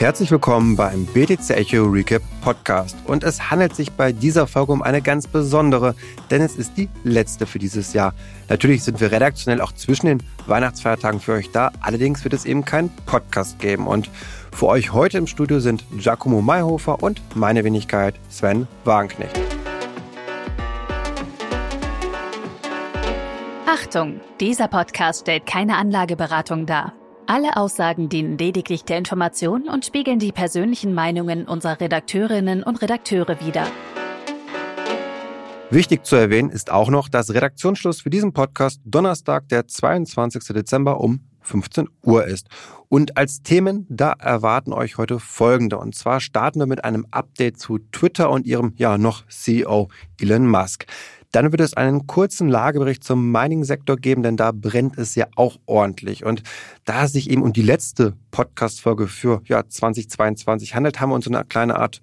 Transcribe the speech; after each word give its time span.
Herzlich 0.00 0.30
willkommen 0.30 0.76
beim 0.76 1.04
BTC 1.04 1.50
Echo 1.50 1.84
Recap 1.84 2.22
Podcast. 2.40 2.96
Und 3.04 3.22
es 3.22 3.50
handelt 3.50 3.76
sich 3.76 3.92
bei 3.92 4.12
dieser 4.12 4.46
Folge 4.46 4.72
um 4.72 4.80
eine 4.80 5.02
ganz 5.02 5.26
besondere, 5.26 5.94
denn 6.30 6.40
es 6.40 6.56
ist 6.56 6.78
die 6.78 6.88
letzte 7.04 7.44
für 7.44 7.58
dieses 7.58 7.92
Jahr. 7.92 8.14
Natürlich 8.48 8.82
sind 8.82 8.98
wir 8.98 9.12
redaktionell 9.12 9.60
auch 9.60 9.72
zwischen 9.72 10.06
den 10.06 10.22
Weihnachtsfeiertagen 10.46 11.20
für 11.20 11.32
euch 11.32 11.50
da, 11.50 11.70
allerdings 11.82 12.24
wird 12.24 12.32
es 12.32 12.46
eben 12.46 12.64
keinen 12.64 12.88
Podcast 13.04 13.58
geben. 13.58 13.86
Und 13.86 14.08
für 14.52 14.68
euch 14.68 14.94
heute 14.94 15.18
im 15.18 15.26
Studio 15.26 15.60
sind 15.60 15.84
Giacomo 15.98 16.40
Mayhofer 16.40 17.02
und 17.02 17.20
meine 17.36 17.62
Wenigkeit 17.62 18.14
Sven 18.30 18.66
Wagenknecht. 18.86 19.38
Achtung, 23.66 24.18
dieser 24.40 24.68
Podcast 24.68 25.20
stellt 25.20 25.44
keine 25.44 25.76
Anlageberatung 25.76 26.64
dar. 26.64 26.94
Alle 27.32 27.56
Aussagen 27.56 28.08
dienen 28.08 28.38
lediglich 28.38 28.82
der 28.82 28.98
Information 28.98 29.68
und 29.68 29.86
spiegeln 29.86 30.18
die 30.18 30.32
persönlichen 30.32 30.94
Meinungen 30.94 31.46
unserer 31.46 31.80
Redakteurinnen 31.80 32.64
und 32.64 32.82
Redakteure 32.82 33.38
wider. 33.40 33.68
Wichtig 35.70 36.04
zu 36.04 36.16
erwähnen 36.16 36.50
ist 36.50 36.72
auch 36.72 36.90
noch, 36.90 37.08
dass 37.08 37.32
Redaktionsschluss 37.32 38.00
für 38.00 38.10
diesen 38.10 38.32
Podcast 38.32 38.80
Donnerstag, 38.84 39.48
der 39.48 39.68
22. 39.68 40.42
Dezember 40.46 41.00
um 41.00 41.20
15 41.42 41.88
Uhr 42.02 42.26
ist. 42.26 42.48
Und 42.88 43.16
als 43.16 43.42
Themen, 43.42 43.86
da 43.88 44.10
erwarten 44.18 44.72
euch 44.72 44.98
heute 44.98 45.20
folgende. 45.20 45.78
Und 45.78 45.94
zwar 45.94 46.18
starten 46.18 46.58
wir 46.58 46.66
mit 46.66 46.84
einem 46.84 47.06
Update 47.12 47.60
zu 47.60 47.78
Twitter 47.92 48.30
und 48.30 48.44
ihrem, 48.44 48.72
ja, 48.74 48.98
noch 48.98 49.24
CEO 49.28 49.88
Elon 50.20 50.48
Musk. 50.48 50.86
Dann 51.32 51.52
wird 51.52 51.60
es 51.60 51.74
einen 51.74 52.06
kurzen 52.06 52.48
Lagebericht 52.48 53.04
zum 53.04 53.30
Mining-Sektor 53.30 53.96
geben, 53.96 54.22
denn 54.22 54.36
da 54.36 54.52
brennt 54.52 54.98
es 54.98 55.14
ja 55.14 55.26
auch 55.36 55.58
ordentlich. 55.66 56.24
Und 56.24 56.42
da 56.84 57.04
es 57.04 57.12
sich 57.12 57.30
eben 57.30 57.42
um 57.42 57.52
die 57.52 57.62
letzte 57.62 58.14
Podcast-Folge 58.30 59.06
für 59.06 59.42
ja, 59.46 59.66
2022 59.66 60.74
handelt, 60.74 61.00
haben 61.00 61.10
wir 61.10 61.14
uns 61.14 61.28
eine 61.28 61.44
kleine 61.44 61.78
Art 61.78 62.02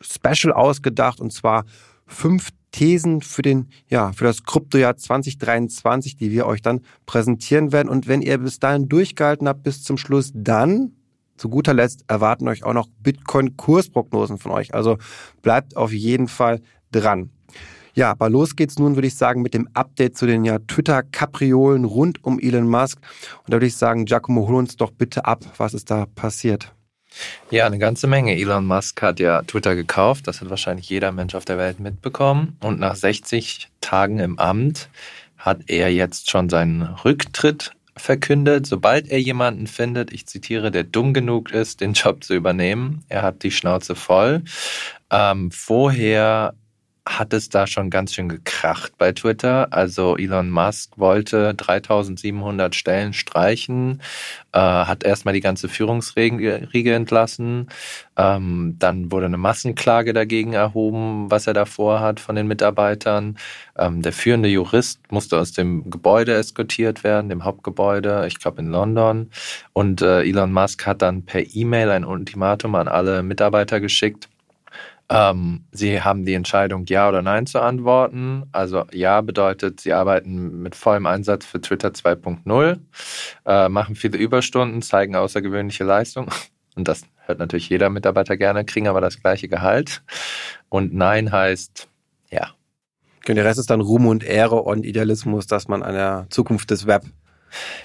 Special 0.00 0.52
ausgedacht 0.52 1.20
und 1.20 1.32
zwar 1.32 1.64
fünf 2.06 2.48
Thesen 2.72 3.20
für 3.20 3.42
den, 3.42 3.68
ja, 3.88 4.12
für 4.12 4.24
das 4.24 4.44
Kryptojahr 4.44 4.96
2023, 4.96 6.16
die 6.16 6.30
wir 6.30 6.46
euch 6.46 6.62
dann 6.62 6.80
präsentieren 7.06 7.70
werden. 7.70 7.88
Und 7.88 8.08
wenn 8.08 8.22
ihr 8.22 8.38
bis 8.38 8.58
dahin 8.58 8.88
durchgehalten 8.88 9.46
habt 9.46 9.62
bis 9.62 9.82
zum 9.82 9.98
Schluss, 9.98 10.32
dann 10.34 10.92
zu 11.36 11.48
guter 11.48 11.74
Letzt 11.74 12.04
erwarten 12.08 12.48
euch 12.48 12.64
auch 12.64 12.72
noch 12.72 12.88
Bitcoin-Kursprognosen 13.02 14.38
von 14.38 14.52
euch. 14.52 14.74
Also 14.74 14.98
bleibt 15.42 15.76
auf 15.76 15.92
jeden 15.92 16.28
Fall 16.28 16.60
dran. 16.92 17.30
Ja, 17.94 18.10
aber 18.10 18.30
los 18.30 18.56
geht's 18.56 18.78
nun, 18.78 18.94
würde 18.96 19.08
ich 19.08 19.16
sagen, 19.16 19.42
mit 19.42 19.54
dem 19.54 19.68
Update 19.74 20.16
zu 20.16 20.26
den 20.26 20.44
ja 20.44 20.58
Twitter-Kapriolen 20.58 21.84
rund 21.84 22.24
um 22.24 22.38
Elon 22.38 22.68
Musk. 22.68 22.98
Und 23.38 23.48
da 23.48 23.54
würde 23.54 23.66
ich 23.66 23.76
sagen, 23.76 24.06
Giacomo, 24.06 24.48
hol 24.48 24.56
uns 24.56 24.76
doch 24.76 24.90
bitte 24.90 25.24
ab, 25.24 25.40
was 25.58 25.74
ist 25.74 25.90
da 25.90 26.06
passiert. 26.06 26.72
Ja, 27.50 27.66
eine 27.66 27.78
ganze 27.78 28.06
Menge. 28.06 28.34
Elon 28.34 28.66
Musk 28.66 29.02
hat 29.02 29.20
ja 29.20 29.42
Twitter 29.42 29.74
gekauft. 29.74 30.26
Das 30.26 30.40
hat 30.40 30.48
wahrscheinlich 30.48 30.88
jeder 30.88 31.12
Mensch 31.12 31.34
auf 31.34 31.44
der 31.44 31.58
Welt 31.58 31.80
mitbekommen. 31.80 32.56
Und 32.60 32.80
nach 32.80 32.96
60 32.96 33.68
Tagen 33.80 34.18
im 34.18 34.38
Amt 34.38 34.88
hat 35.36 35.60
er 35.66 35.92
jetzt 35.92 36.30
schon 36.30 36.48
seinen 36.48 36.82
Rücktritt 36.82 37.72
verkündet, 37.94 38.66
sobald 38.66 39.10
er 39.10 39.20
jemanden 39.20 39.66
findet, 39.66 40.12
ich 40.14 40.26
zitiere, 40.26 40.70
der 40.70 40.84
dumm 40.84 41.12
genug 41.12 41.50
ist, 41.50 41.82
den 41.82 41.92
Job 41.92 42.24
zu 42.24 42.34
übernehmen. 42.34 43.04
Er 43.08 43.20
hat 43.22 43.42
die 43.42 43.50
Schnauze 43.50 43.94
voll. 43.94 44.42
Ähm, 45.10 45.50
vorher 45.50 46.54
hat 47.04 47.32
es 47.32 47.48
da 47.48 47.66
schon 47.66 47.90
ganz 47.90 48.14
schön 48.14 48.28
gekracht 48.28 48.92
bei 48.96 49.12
Twitter. 49.12 49.72
Also 49.72 50.16
Elon 50.16 50.50
Musk 50.50 50.98
wollte 50.98 51.52
3700 51.54 52.76
Stellen 52.76 53.12
streichen, 53.12 54.00
äh, 54.52 54.58
hat 54.58 55.02
erstmal 55.02 55.34
die 55.34 55.40
ganze 55.40 55.68
Führungsriege 55.68 56.94
entlassen. 56.94 57.68
Ähm, 58.16 58.76
dann 58.78 59.10
wurde 59.10 59.26
eine 59.26 59.36
Massenklage 59.36 60.12
dagegen 60.12 60.52
erhoben, 60.52 61.30
was 61.30 61.46
er 61.46 61.54
davor 61.54 62.00
hat 62.00 62.20
von 62.20 62.36
den 62.36 62.46
Mitarbeitern. 62.46 63.36
Ähm, 63.76 64.02
der 64.02 64.12
führende 64.12 64.48
Jurist 64.48 65.00
musste 65.10 65.38
aus 65.38 65.52
dem 65.52 65.90
Gebäude 65.90 66.34
eskortiert 66.34 67.02
werden, 67.02 67.30
dem 67.30 67.44
Hauptgebäude, 67.44 68.26
ich 68.28 68.38
glaube 68.38 68.60
in 68.60 68.68
London. 68.68 69.30
Und 69.72 70.02
äh, 70.02 70.22
Elon 70.22 70.52
Musk 70.52 70.86
hat 70.86 71.02
dann 71.02 71.24
per 71.24 71.42
E-Mail 71.54 71.90
ein 71.90 72.04
Ultimatum 72.04 72.76
an 72.76 72.86
alle 72.86 73.22
Mitarbeiter 73.24 73.80
geschickt 73.80 74.28
ähm, 75.12 75.64
sie 75.72 76.00
haben 76.00 76.24
die 76.24 76.32
Entscheidung, 76.32 76.86
Ja 76.86 77.08
oder 77.08 77.20
Nein 77.20 77.46
zu 77.46 77.60
antworten. 77.60 78.44
Also 78.50 78.86
Ja 78.92 79.20
bedeutet, 79.20 79.80
Sie 79.80 79.92
arbeiten 79.92 80.62
mit 80.62 80.74
vollem 80.74 81.04
Einsatz 81.06 81.44
für 81.44 81.60
Twitter 81.60 81.88
2.0, 81.90 82.78
äh, 83.44 83.68
machen 83.68 83.94
viele 83.94 84.16
Überstunden, 84.16 84.80
zeigen 84.80 85.14
außergewöhnliche 85.14 85.84
Leistung. 85.84 86.28
Und 86.76 86.88
das 86.88 87.02
hört 87.26 87.38
natürlich 87.38 87.68
jeder 87.68 87.90
Mitarbeiter 87.90 88.38
gerne, 88.38 88.64
kriegen 88.64 88.88
aber 88.88 89.02
das 89.02 89.20
gleiche 89.20 89.48
Gehalt. 89.48 90.02
Und 90.70 90.94
Nein 90.94 91.30
heißt 91.30 91.88
Ja. 92.30 92.52
Und 93.28 93.34
der 93.36 93.44
Rest 93.44 93.60
ist 93.60 93.70
dann 93.70 93.82
Ruhm 93.82 94.06
und 94.06 94.24
Ehre 94.24 94.62
und 94.62 94.84
Idealismus, 94.84 95.46
dass 95.46 95.68
man 95.68 95.82
an 95.82 95.94
der 95.94 96.26
Zukunft 96.30 96.70
des 96.70 96.86
Web 96.86 97.04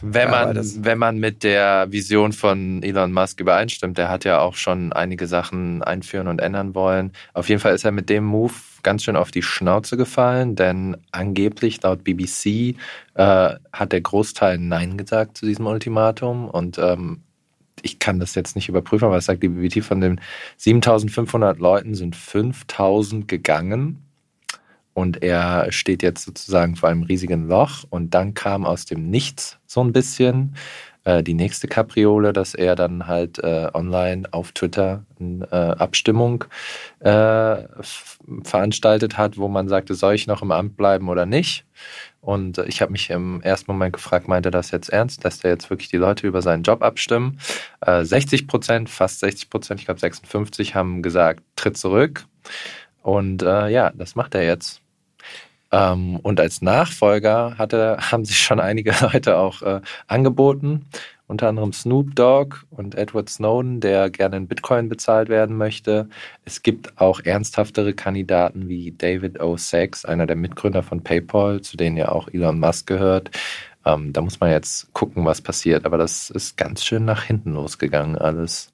wenn 0.01 0.29
man, 0.29 0.55
ja, 0.55 0.61
wenn 0.79 0.97
man 0.97 1.17
mit 1.17 1.44
der 1.44 1.91
Vision 1.91 2.33
von 2.33 2.81
Elon 2.83 3.11
Musk 3.11 3.39
übereinstimmt, 3.39 3.97
der 3.97 4.09
hat 4.09 4.25
ja 4.25 4.39
auch 4.39 4.55
schon 4.55 4.94
einige 4.94 5.28
Sachen 5.28 5.83
einführen 5.83 6.28
und 6.28 6.41
ändern 6.41 6.75
wollen. 6.75 7.11
Auf 7.33 7.50
jeden 7.50 7.61
Fall 7.61 7.75
ist 7.75 7.85
er 7.85 7.91
mit 7.91 8.09
dem 8.09 8.23
Move 8.23 8.53
ganz 8.83 9.03
schön 9.03 9.16
auf 9.16 9.31
die 9.31 9.41
Schnauze 9.41 9.97
gefallen, 9.97 10.55
denn 10.55 10.97
angeblich 11.11 11.81
laut 11.81 12.03
BBC 12.03 12.75
äh, 13.16 13.55
hat 13.73 13.91
der 13.91 14.01
Großteil 14.01 14.57
Nein 14.57 14.97
gesagt 14.97 15.38
zu 15.38 15.45
diesem 15.45 15.66
Ultimatum 15.66 16.49
und 16.49 16.78
ähm, 16.78 17.23
ich 17.81 17.99
kann 17.99 18.19
das 18.19 18.34
jetzt 18.35 18.55
nicht 18.55 18.69
überprüfen, 18.69 19.05
aber 19.05 19.17
es 19.17 19.25
sagt 19.25 19.44
die 19.44 19.49
BBC 19.49 19.84
von 19.84 20.01
den 20.01 20.22
7500 20.57 21.59
Leuten 21.59 21.95
sind 21.95 22.16
5000 22.16 23.28
gegangen 23.28 24.06
und 24.97 25.22
er 25.22 25.72
steht 25.72 26.02
jetzt 26.02 26.25
sozusagen 26.25 26.75
vor 26.75 26.90
einem 26.90 27.03
riesigen 27.03 27.47
Loch 27.47 27.84
und 27.91 28.16
dann 28.16 28.34
kam 28.34 28.66
aus 28.66 28.85
dem 28.85 29.12
Nichts 29.12 29.59
so 29.68 29.84
ein 29.84 29.94
bisschen 29.94 30.56
äh, 31.03 31.22
die 31.22 31.35
nächste 31.35 31.68
Kapriole, 31.68 32.34
dass 32.34 32.56
er 32.56 32.75
dann 32.75 33.06
halt 33.06 33.38
äh, 33.38 33.69
online 33.75 34.28
auf 34.31 34.53
Twitter 34.53 35.06
eine 35.19 35.47
äh, 35.52 35.56
Abstimmung 35.78 36.46
äh, 37.02 37.58
veranstaltet 38.41 39.19
hat, 39.19 39.38
wo 39.38 39.47
man 39.47 39.68
sagte, 39.68 39.94
soll 39.94 40.16
ich 40.16 40.25
noch 40.25 40.41
im 40.41 40.52
Amt 40.52 40.78
bleiben 40.78 41.09
oder 41.09 41.28
nicht? 41.28 41.68
Und 42.19 42.58
ich 42.58 42.81
habe 42.81 42.91
mich 42.91 43.12
im 43.12 43.40
ersten 43.41 43.72
Moment 43.72 43.94
gefragt, 43.94 44.28
meint 44.28 44.47
er 44.47 44.52
das 44.52 44.72
jetzt 44.72 44.90
ernst? 44.90 45.24
Lässt 45.24 45.46
er 45.46 45.52
jetzt 45.52 45.69
wirklich 45.69 45.90
die 45.90 45.97
Leute 45.97 46.25
über 46.25 46.41
seinen 46.41 46.64
Job 46.64 46.81
abstimmen? 46.81 47.40
60 47.85 48.41
äh, 48.41 48.46
Prozent, 48.46 48.90
fast 48.90 49.19
60 49.19 49.52
Prozent, 49.52 49.79
ich 49.79 49.85
glaube 49.85 50.00
56, 50.00 50.74
haben 50.74 51.03
gesagt, 51.03 51.44
tritt 51.56 51.78
zurück. 51.78 52.25
Und 53.03 53.44
äh, 53.44 53.69
ja, 53.69 53.91
das 53.96 54.16
macht 54.16 54.34
er 54.34 54.44
jetzt. 54.44 54.81
Ähm, 55.72 56.17
und 56.17 56.39
als 56.39 56.61
Nachfolger 56.61 57.57
hatte, 57.57 57.97
haben 58.11 58.25
sich 58.25 58.39
schon 58.39 58.59
einige 58.59 58.94
Leute 59.01 59.38
auch 59.38 59.61
äh, 59.61 59.81
angeboten, 60.07 60.85
unter 61.28 61.50
anderem 61.50 61.73
Snoop 61.73 62.16
Dogg 62.16 62.59
und 62.69 62.95
Edward 62.95 63.29
Snowden, 63.29 63.81
der 63.81 64.09
gerne 64.09 64.38
in 64.38 64.47
Bitcoin 64.47 64.88
bezahlt 64.88 65.28
werden 65.29 65.57
möchte. 65.57 66.07
Es 66.45 66.63
gibt 66.63 67.00
auch 67.00 67.19
ernsthaftere 67.22 67.94
Kandidaten 67.94 68.69
wie 68.69 68.94
David 68.97 69.41
O. 69.41 69.57
Sachs, 69.57 70.05
einer 70.05 70.25
der 70.25 70.38
Mitgründer 70.38 70.83
von 70.83 71.03
PayPal, 71.03 71.61
zu 71.61 71.75
denen 71.75 71.97
ja 71.97 72.09
auch 72.09 72.29
Elon 72.29 72.59
Musk 72.59 72.88
gehört. 72.88 73.31
Ähm, 73.85 74.13
da 74.13 74.22
muss 74.22 74.39
man 74.39 74.51
jetzt 74.51 74.94
gucken, 74.94 75.25
was 75.25 75.41
passiert. 75.41 75.85
Aber 75.85 75.97
das 75.97 76.29
ist 76.29 76.57
ganz 76.57 76.84
schön 76.84 77.05
nach 77.05 77.23
hinten 77.23 77.53
losgegangen 77.53 78.17
alles. 78.17 78.73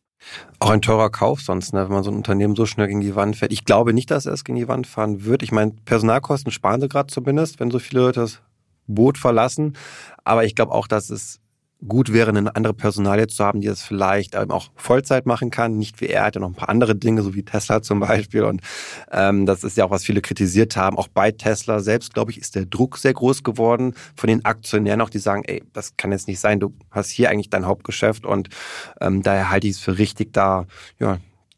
Auch 0.60 0.70
ein 0.70 0.82
teurer 0.82 1.10
Kauf 1.10 1.42
sonst, 1.42 1.74
ne, 1.74 1.84
wenn 1.84 1.94
man 1.94 2.04
so 2.04 2.12
ein 2.12 2.18
Unternehmen 2.18 2.56
so 2.56 2.66
schnell 2.66 2.88
gegen 2.88 3.02
die 3.02 3.16
Wand 3.16 3.36
fährt. 3.36 3.52
Ich 3.52 3.66
glaube 3.66 3.94
nicht, 3.94 4.12
dass 4.12 4.26
er 4.26 4.34
es 4.34 4.44
gegen 4.44 4.58
die 4.58 4.68
Wand 4.68 4.88
fahren 4.88 5.26
wird. 5.26 5.44
Ich 5.44 5.52
meine, 5.52 5.74
Personalkosten 5.86 6.52
sparen 6.52 6.82
sie 6.82 6.88
gerade 6.88 7.08
zumindest, 7.08 7.60
wenn 7.60 7.72
so 7.72 7.80
viele 7.80 8.02
Leute 8.02 8.22
das 8.22 8.42
Boot 8.88 9.18
verlassen. 9.18 9.76
Aber 10.24 10.46
ich 10.46 10.56
glaube 10.56 10.72
auch, 10.72 10.88
dass 10.88 11.10
es 11.10 11.40
gut 11.88 12.14
wäre, 12.14 12.30
eine 12.30 12.56
andere 12.56 12.74
Personalie 12.74 13.28
zu 13.28 13.44
haben, 13.44 13.62
die 13.62 13.68
das 13.68 13.82
vielleicht 13.82 14.36
auch 14.36 14.72
Vollzeit 14.76 15.26
machen 15.26 15.52
kann. 15.52 15.78
Nicht 15.78 16.02
wie 16.02 16.08
er, 16.08 16.26
hat 16.26 16.36
ja 16.36 16.42
noch 16.42 16.50
ein 16.50 16.56
paar 16.56 16.70
andere 16.70 16.96
Dinge, 16.96 17.22
so 17.22 17.34
wie 17.34 17.44
Tesla 17.44 17.82
zum 17.82 18.00
Beispiel. 18.00 18.44
Und 18.44 18.62
ähm, 19.12 19.46
das 19.46 19.64
ist 19.64 19.78
ja 19.78 19.86
auch, 19.86 19.92
was 19.92 20.04
viele 20.04 20.22
kritisiert 20.22 20.78
haben. 20.78 20.98
Auch 20.98 21.08
bei 21.08 21.32
Tesla 21.32 21.80
selbst, 21.80 22.14
glaube 22.14 22.32
ich, 22.32 22.38
ist 22.38 22.56
der 22.56 22.66
Druck 22.66 22.98
sehr 22.98 23.14
groß 23.14 23.44
geworden 23.44 23.96
von 24.16 24.28
den 24.28 24.46
Aktionären 24.46 25.02
auch, 25.02 25.10
die 25.10 25.20
sagen, 25.20 25.44
ey, 25.46 25.64
das 25.74 25.98
kann 25.98 26.12
jetzt 26.12 26.28
nicht 26.28 26.40
sein, 26.40 26.60
du 26.60 26.74
hast 26.92 27.10
hier 27.10 27.30
eigentlich 27.30 27.50
dein 27.50 27.66
Hauptgeschäft. 27.66 28.26
Und 28.26 28.50
ähm, 29.02 29.22
daher 29.22 29.50
halte 29.50 29.68
ich 29.68 29.74
es 29.74 29.80
für 29.80 29.98
richtig, 29.98 30.34
da 30.34 30.66
ja, 31.00 31.18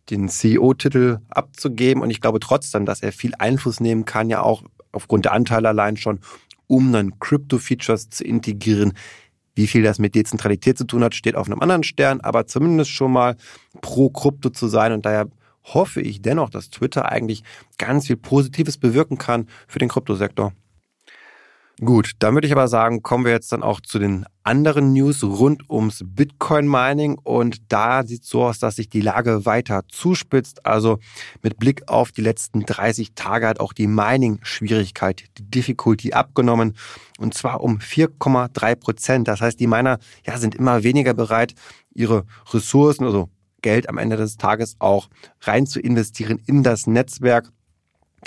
den 0.09 0.29
CEO-Titel 0.29 1.19
abzugeben. 1.29 2.01
Und 2.01 2.09
ich 2.09 2.21
glaube 2.21 2.39
trotzdem, 2.39 2.85
dass 2.85 3.01
er 3.01 3.11
viel 3.11 3.33
Einfluss 3.37 3.79
nehmen 3.79 4.05
kann, 4.05 4.29
ja 4.29 4.41
auch 4.41 4.63
aufgrund 4.91 5.25
der 5.25 5.33
Anteile 5.33 5.69
allein 5.69 5.97
schon, 5.97 6.19
um 6.67 6.91
dann 6.91 7.19
Crypto-Features 7.19 8.09
zu 8.09 8.23
integrieren, 8.23 8.93
wie 9.55 9.67
viel 9.67 9.83
das 9.83 9.99
mit 9.99 10.15
Dezentralität 10.15 10.77
zu 10.77 10.85
tun 10.85 11.03
hat, 11.03 11.15
steht 11.15 11.35
auf 11.35 11.47
einem 11.47 11.61
anderen 11.61 11.83
Stern, 11.83 12.21
aber 12.21 12.45
zumindest 12.45 12.91
schon 12.91 13.11
mal 13.11 13.35
pro 13.81 14.09
Krypto 14.09 14.49
zu 14.49 14.67
sein 14.67 14.91
und 14.91 15.05
daher 15.05 15.27
hoffe 15.63 16.01
ich 16.01 16.21
dennoch, 16.21 16.49
dass 16.49 16.69
Twitter 16.69 17.11
eigentlich 17.11 17.43
ganz 17.77 18.07
viel 18.07 18.17
Positives 18.17 18.77
bewirken 18.77 19.17
kann 19.17 19.47
für 19.67 19.79
den 19.79 19.89
Kryptosektor. 19.89 20.53
Gut, 21.83 22.11
dann 22.19 22.35
würde 22.35 22.47
ich 22.47 22.53
aber 22.53 22.69
sagen, 22.69 23.03
kommen 23.03 23.25
wir 23.25 23.33
jetzt 23.33 23.51
dann 23.51 23.61
auch 23.61 23.81
zu 23.81 23.99
den 23.99 24.25
anderen 24.43 24.93
News 24.93 25.23
rund 25.23 25.69
ums 25.69 26.03
Bitcoin-Mining. 26.05 27.17
Und 27.21 27.69
da 27.69 28.03
sieht 28.03 28.23
es 28.23 28.29
so 28.29 28.43
aus, 28.45 28.59
dass 28.59 28.77
sich 28.77 28.87
die 28.87 29.01
Lage 29.01 29.45
weiter 29.45 29.83
zuspitzt. 29.89 30.65
Also 30.65 30.99
mit 31.41 31.59
Blick 31.59 31.89
auf 31.89 32.13
die 32.13 32.21
letzten 32.21 32.65
30 32.65 33.13
Tage 33.15 33.47
hat 33.47 33.59
auch 33.59 33.73
die 33.73 33.87
Mining-Schwierigkeit, 33.87 35.25
die 35.37 35.43
Difficulty 35.51 36.13
abgenommen. 36.13 36.77
Und 37.19 37.33
zwar 37.33 37.59
um 37.59 37.79
4,3 37.79 38.75
Prozent. 38.75 39.27
Das 39.27 39.41
heißt, 39.41 39.59
die 39.59 39.67
Miner 39.67 39.99
ja, 40.25 40.37
sind 40.37 40.55
immer 40.55 40.83
weniger 40.83 41.13
bereit, 41.13 41.55
ihre 41.93 42.23
Ressourcen, 42.53 43.03
also 43.03 43.29
Geld 43.61 43.89
am 43.89 43.97
Ende 43.97 44.15
des 44.15 44.37
Tages 44.37 44.75
auch 44.79 45.09
rein 45.41 45.65
zu 45.65 45.81
investieren 45.81 46.39
in 46.45 46.63
das 46.63 46.87
Netzwerk. 46.87 47.51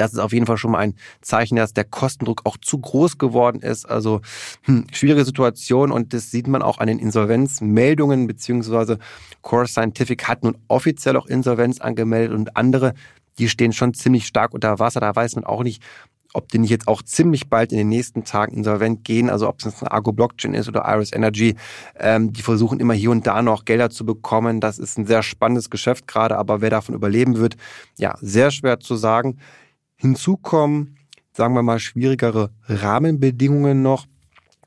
Das 0.01 0.13
ist 0.13 0.19
auf 0.19 0.33
jeden 0.33 0.47
Fall 0.47 0.57
schon 0.57 0.73
mal 0.73 0.79
ein 0.79 0.95
Zeichen, 1.21 1.57
dass 1.57 1.75
der 1.75 1.85
Kostendruck 1.85 2.43
auch 2.45 2.57
zu 2.57 2.79
groß 2.79 3.19
geworden 3.19 3.61
ist. 3.61 3.89
Also 3.89 4.21
hm, 4.63 4.87
schwierige 4.93 5.25
Situation 5.25 5.93
und 5.93 6.15
das 6.15 6.31
sieht 6.31 6.49
man 6.49 6.63
auch 6.63 6.79
an 6.79 6.87
den 6.87 6.99
Insolvenzmeldungen, 6.99 8.27
beziehungsweise 8.27 8.99
Core 9.43 9.67
Scientific 9.67 10.29
hat 10.29 10.45
nun 10.45 10.57
offiziell 10.69 11.17
auch 11.17 11.27
Insolvenz 11.27 11.81
angemeldet 11.81 12.37
und 12.37 12.57
andere, 12.57 12.95
die 13.39 13.49
stehen 13.49 13.73
schon 13.73 13.95
ziemlich 13.95 14.27
stark 14.27 14.55
unter 14.55 14.79
Wasser. 14.79 15.01
Da 15.01 15.15
weiß 15.15 15.37
man 15.37 15.45
auch 15.45 15.63
nicht, 15.63 15.83
ob 16.35 16.49
die 16.49 16.59
nicht 16.59 16.71
jetzt 16.71 16.89
auch 16.89 17.03
ziemlich 17.03 17.49
bald 17.49 17.73
in 17.73 17.79
den 17.79 17.89
nächsten 17.89 18.25
Tagen 18.25 18.55
insolvent 18.55 19.05
gehen, 19.05 19.31
also 19.31 19.49
ob 19.49 19.59
es 19.59 19.65
jetzt 19.65 19.83
eine 19.83 19.93
Argo 19.93 20.13
Blockchain 20.13 20.55
ist 20.55 20.69
oder 20.69 20.85
Iris 20.87 21.13
Energy, 21.13 21.57
ähm, 21.99 22.33
die 22.33 22.43
versuchen 22.43 22.81
immer 22.81 22.95
hier 22.95 23.11
und 23.11 23.27
da 23.27 23.43
noch 23.43 23.65
Gelder 23.65 23.91
zu 23.91 24.05
bekommen. 24.05 24.61
Das 24.61 24.79
ist 24.79 24.99
ein 24.99 25.07
sehr 25.07 25.23
spannendes 25.23 25.71
Geschäft 25.71 26.07
gerade, 26.07 26.37
aber 26.37 26.61
wer 26.61 26.71
davon 26.71 26.95
überleben 26.95 27.39
wird, 27.39 27.57
ja, 27.97 28.17
sehr 28.21 28.51
schwer 28.51 28.79
zu 28.81 28.97
sagen. 28.97 29.39
Hinzu 30.01 30.37
kommen, 30.37 30.97
sagen 31.33 31.55
wir 31.55 31.63
mal, 31.63 31.81
schwierigere 31.81 32.51
Rahmenbedingungen 32.69 33.83
noch. 33.83 34.07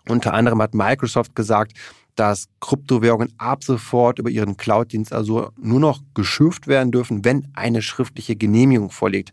Unter 0.09 0.33
anderem 0.33 0.61
hat 0.61 0.73
Microsoft 0.73 1.35
gesagt, 1.35 1.73
dass 2.15 2.49
Kryptowährungen 2.59 3.33
ab 3.37 3.63
sofort 3.63 4.19
über 4.19 4.29
ihren 4.29 4.57
Cloud-Dienst 4.57 5.13
also 5.13 5.51
nur 5.57 5.79
noch 5.79 6.01
geschürft 6.13 6.67
werden 6.67 6.91
dürfen, 6.91 7.23
wenn 7.23 7.47
eine 7.53 7.81
schriftliche 7.81 8.35
Genehmigung 8.35 8.91
vorliegt. 8.91 9.31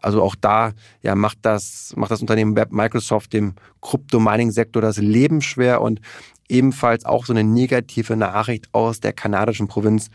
Also 0.00 0.22
auch 0.22 0.34
da 0.34 0.72
ja, 1.02 1.14
macht, 1.14 1.38
das, 1.42 1.92
macht 1.96 2.10
das 2.10 2.22
Unternehmen 2.22 2.54
Microsoft 2.70 3.34
dem 3.34 3.54
Krypto-Mining-Sektor 3.82 4.80
das 4.80 4.96
Leben 4.96 5.42
schwer 5.42 5.82
und 5.82 6.00
ebenfalls 6.48 7.04
auch 7.04 7.26
so 7.26 7.34
eine 7.34 7.44
negative 7.44 8.16
Nachricht 8.16 8.68
aus 8.72 9.00
der 9.00 9.12
kanadischen 9.12 9.68
Provinz 9.68 10.08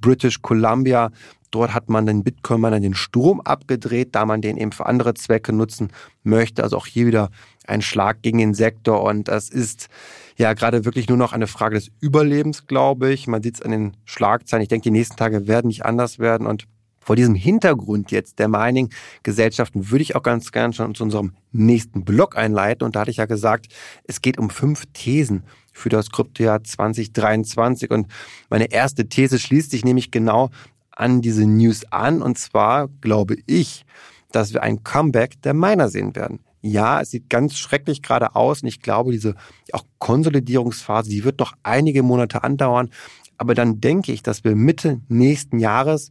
British 0.00 0.42
Columbia. 0.42 1.10
Dort 1.50 1.74
hat 1.74 1.88
man 1.88 2.06
den 2.06 2.22
Bitcoin-Miner 2.22 2.80
den 2.80 2.94
Strom 2.94 3.40
abgedreht, 3.40 4.10
da 4.12 4.24
man 4.24 4.40
den 4.40 4.56
eben 4.56 4.72
für 4.72 4.86
andere 4.86 5.14
Zwecke 5.14 5.52
nutzen 5.52 5.88
möchte. 6.22 6.62
Also 6.62 6.76
auch 6.76 6.86
hier 6.86 7.06
wieder 7.06 7.30
ein 7.66 7.82
Schlag 7.82 8.22
gegen 8.22 8.38
den 8.38 8.54
Sektor. 8.54 9.02
Und 9.02 9.28
das 9.28 9.48
ist 9.48 9.88
ja 10.36 10.52
gerade 10.52 10.84
wirklich 10.84 11.08
nur 11.08 11.18
noch 11.18 11.32
eine 11.32 11.46
Frage 11.46 11.74
des 11.74 11.90
Überlebens, 12.00 12.66
glaube 12.66 13.12
ich. 13.12 13.26
Man 13.26 13.42
sieht 13.42 13.56
es 13.56 13.62
an 13.62 13.72
den 13.72 13.96
Schlagzeilen. 14.04 14.62
Ich 14.62 14.68
denke, 14.68 14.84
die 14.84 14.90
nächsten 14.92 15.16
Tage 15.16 15.48
werden 15.48 15.68
nicht 15.68 15.84
anders 15.84 16.18
werden. 16.20 16.46
Und 16.46 16.66
vor 17.00 17.16
diesem 17.16 17.34
Hintergrund 17.34 18.12
jetzt 18.12 18.38
der 18.38 18.48
Mining-Gesellschaften 18.48 19.90
würde 19.90 20.02
ich 20.02 20.14
auch 20.14 20.22
ganz 20.22 20.52
gern 20.52 20.72
schon 20.72 20.94
zu 20.94 21.02
unserem 21.02 21.32
nächsten 21.50 22.04
Blog 22.04 22.36
einleiten. 22.36 22.84
Und 22.84 22.94
da 22.94 23.00
hatte 23.00 23.10
ich 23.10 23.16
ja 23.16 23.26
gesagt, 23.26 23.66
es 24.04 24.22
geht 24.22 24.38
um 24.38 24.50
fünf 24.50 24.84
Thesen 24.92 25.42
für 25.72 25.88
das 25.88 26.10
Kryptojahr 26.10 26.62
2023. 26.62 27.90
Und 27.90 28.06
meine 28.48 28.70
erste 28.70 29.08
These 29.08 29.38
schließt 29.38 29.70
sich 29.70 29.84
nämlich 29.84 30.10
genau 30.10 30.50
an 30.90 31.22
diese 31.22 31.46
News 31.46 31.84
an. 31.90 32.22
Und 32.22 32.38
zwar 32.38 32.88
glaube 33.00 33.36
ich, 33.46 33.84
dass 34.32 34.52
wir 34.52 34.62
ein 34.62 34.84
Comeback 34.84 35.40
der 35.42 35.54
Miner 35.54 35.88
sehen 35.88 36.14
werden. 36.14 36.40
Ja, 36.62 37.00
es 37.00 37.10
sieht 37.10 37.30
ganz 37.30 37.56
schrecklich 37.56 38.02
gerade 38.02 38.36
aus 38.36 38.62
und 38.62 38.68
ich 38.68 38.82
glaube, 38.82 39.12
diese 39.12 39.34
auch 39.72 39.84
Konsolidierungsphase, 39.98 41.08
die 41.08 41.24
wird 41.24 41.40
noch 41.40 41.54
einige 41.62 42.02
Monate 42.02 42.44
andauern. 42.44 42.90
Aber 43.38 43.54
dann 43.54 43.80
denke 43.80 44.12
ich, 44.12 44.22
dass 44.22 44.44
wir 44.44 44.54
Mitte 44.54 45.00
nächsten 45.08 45.58
Jahres 45.58 46.10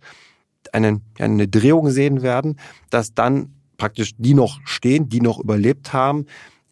eine, 0.73 1.01
eine 1.19 1.47
Drehung 1.47 1.91
sehen 1.91 2.23
werden, 2.23 2.59
dass 2.89 3.13
dann 3.13 3.53
praktisch 3.77 4.11
die 4.17 4.33
noch 4.33 4.59
stehen, 4.65 5.09
die 5.09 5.21
noch 5.21 5.39
überlebt 5.39 5.93
haben, 5.93 6.25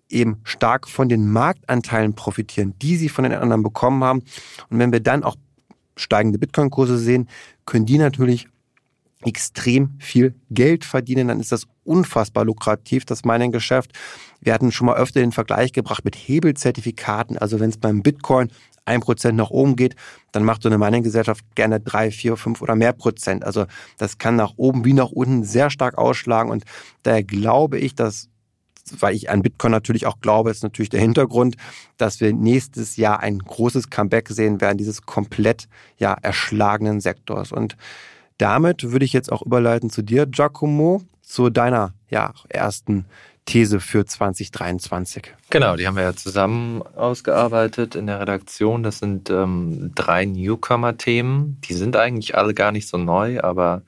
eben 0.10 0.40
stark 0.44 0.88
von 0.88 1.10
den 1.10 1.30
Marktanteilen 1.30 2.14
profitieren, 2.14 2.74
die 2.82 2.96
sie 2.98 3.10
von 3.10 3.24
den 3.24 3.34
anderen 3.34 3.64
bekommen 3.64 4.04
haben. 4.04 4.20
Und 4.70 4.80
wenn 4.80 4.92
wir 4.92 5.00
dann 5.00 5.24
auch 5.24 5.36
steigende 5.96 6.40
Bitcoin-Kurse 6.40 6.98
sehen, 6.98 7.28
können 7.66 7.86
die 7.86 7.98
natürlich 7.98 8.48
extrem 9.22 9.96
viel 10.00 10.36
Geld 10.52 10.86
verdienen, 10.86 11.28
dann 11.28 11.40
ist 11.40 11.52
das 11.52 11.68
unfassbar 11.84 12.46
lukrativ, 12.46 13.04
das 13.06 13.26
Mining-Geschäft. 13.26 13.92
Wir 14.42 14.54
hatten 14.54 14.72
schon 14.72 14.88
mal 14.88 14.98
öfter 14.98 15.20
den 15.20 15.32
Vergleich 15.32 15.74
gebracht 15.74 16.06
mit 16.06 16.16
Hebelzertifikaten. 16.16 17.38
Also 17.38 17.60
wenn 17.60 17.70
es 17.70 17.78
beim 17.78 18.04
Bitcoin 18.04 18.52
ein 18.86 19.02
Prozent 19.02 19.36
nach 19.38 19.50
oben 19.50 19.76
geht, 19.76 19.96
dann 20.32 20.44
macht 20.44 20.62
so 20.62 20.70
eine 20.70 20.78
Mining-Gesellschaft 20.78 21.44
gerne 21.56 21.80
drei, 21.80 22.12
vier, 22.12 22.38
fünf 22.38 22.62
oder 22.62 22.76
mehr 22.76 22.94
Prozent. 22.94 23.44
Also 23.44 23.66
das 23.98 24.18
kann 24.18 24.36
nach 24.36 24.54
oben 24.56 24.86
wie 24.86 24.94
nach 24.94 25.10
unten 25.10 25.44
sehr 25.44 25.70
stark 25.72 25.98
ausschlagen. 25.98 26.52
Und 26.52 26.64
daher 27.04 27.24
glaube 27.24 27.80
ich, 27.80 27.96
dass 27.96 28.30
weil 29.00 29.16
ich 29.16 29.30
an 29.30 29.42
Bitcoin 29.42 29.72
natürlich 29.72 30.06
auch 30.06 30.20
glaube, 30.22 30.52
ist 30.52 30.64
natürlich 30.64 30.90
der 30.90 31.02
Hintergrund, 31.02 31.56
dass 31.98 32.20
wir 32.20 32.34
nächstes 32.34 32.98
Jahr 32.98 33.20
ein 33.20 33.40
großes 33.40 33.90
Comeback 33.90 34.30
sehen 34.30 34.62
werden, 34.62 34.78
dieses 34.78 35.04
komplett 35.04 35.68
ja 35.98 36.14
erschlagenen 36.22 37.00
Sektors. 37.00 37.52
Und 37.52 37.78
damit 38.38 38.92
würde 38.92 39.06
ich 39.06 39.14
jetzt 39.14 39.32
auch 39.32 39.42
überleiten 39.42 39.90
zu 39.90 40.02
dir, 40.02 40.26
Giacomo, 40.26 41.02
zu 41.22 41.50
deiner 41.50 41.94
ja, 42.10 42.34
ersten 42.50 43.06
These 43.46 43.80
für 43.80 44.06
2023. 44.06 45.34
Genau, 45.50 45.76
die 45.76 45.88
haben 45.88 45.96
wir 45.96 46.04
ja 46.04 46.14
zusammen 46.14 46.82
ausgearbeitet 46.82 47.96
in 47.96 48.08
der 48.08 48.20
Redaktion. 48.20 48.84
Das 48.84 49.00
sind 49.00 49.30
ähm, 49.30 49.92
drei 49.96 50.26
Newcomer-Themen. 50.26 51.60
Die 51.62 51.74
sind 51.74 51.96
eigentlich 51.96 52.36
alle 52.38 52.54
gar 52.54 52.72
nicht 52.72 52.88
so 52.88 52.98
neu, 52.98 53.42
aber 53.42 53.84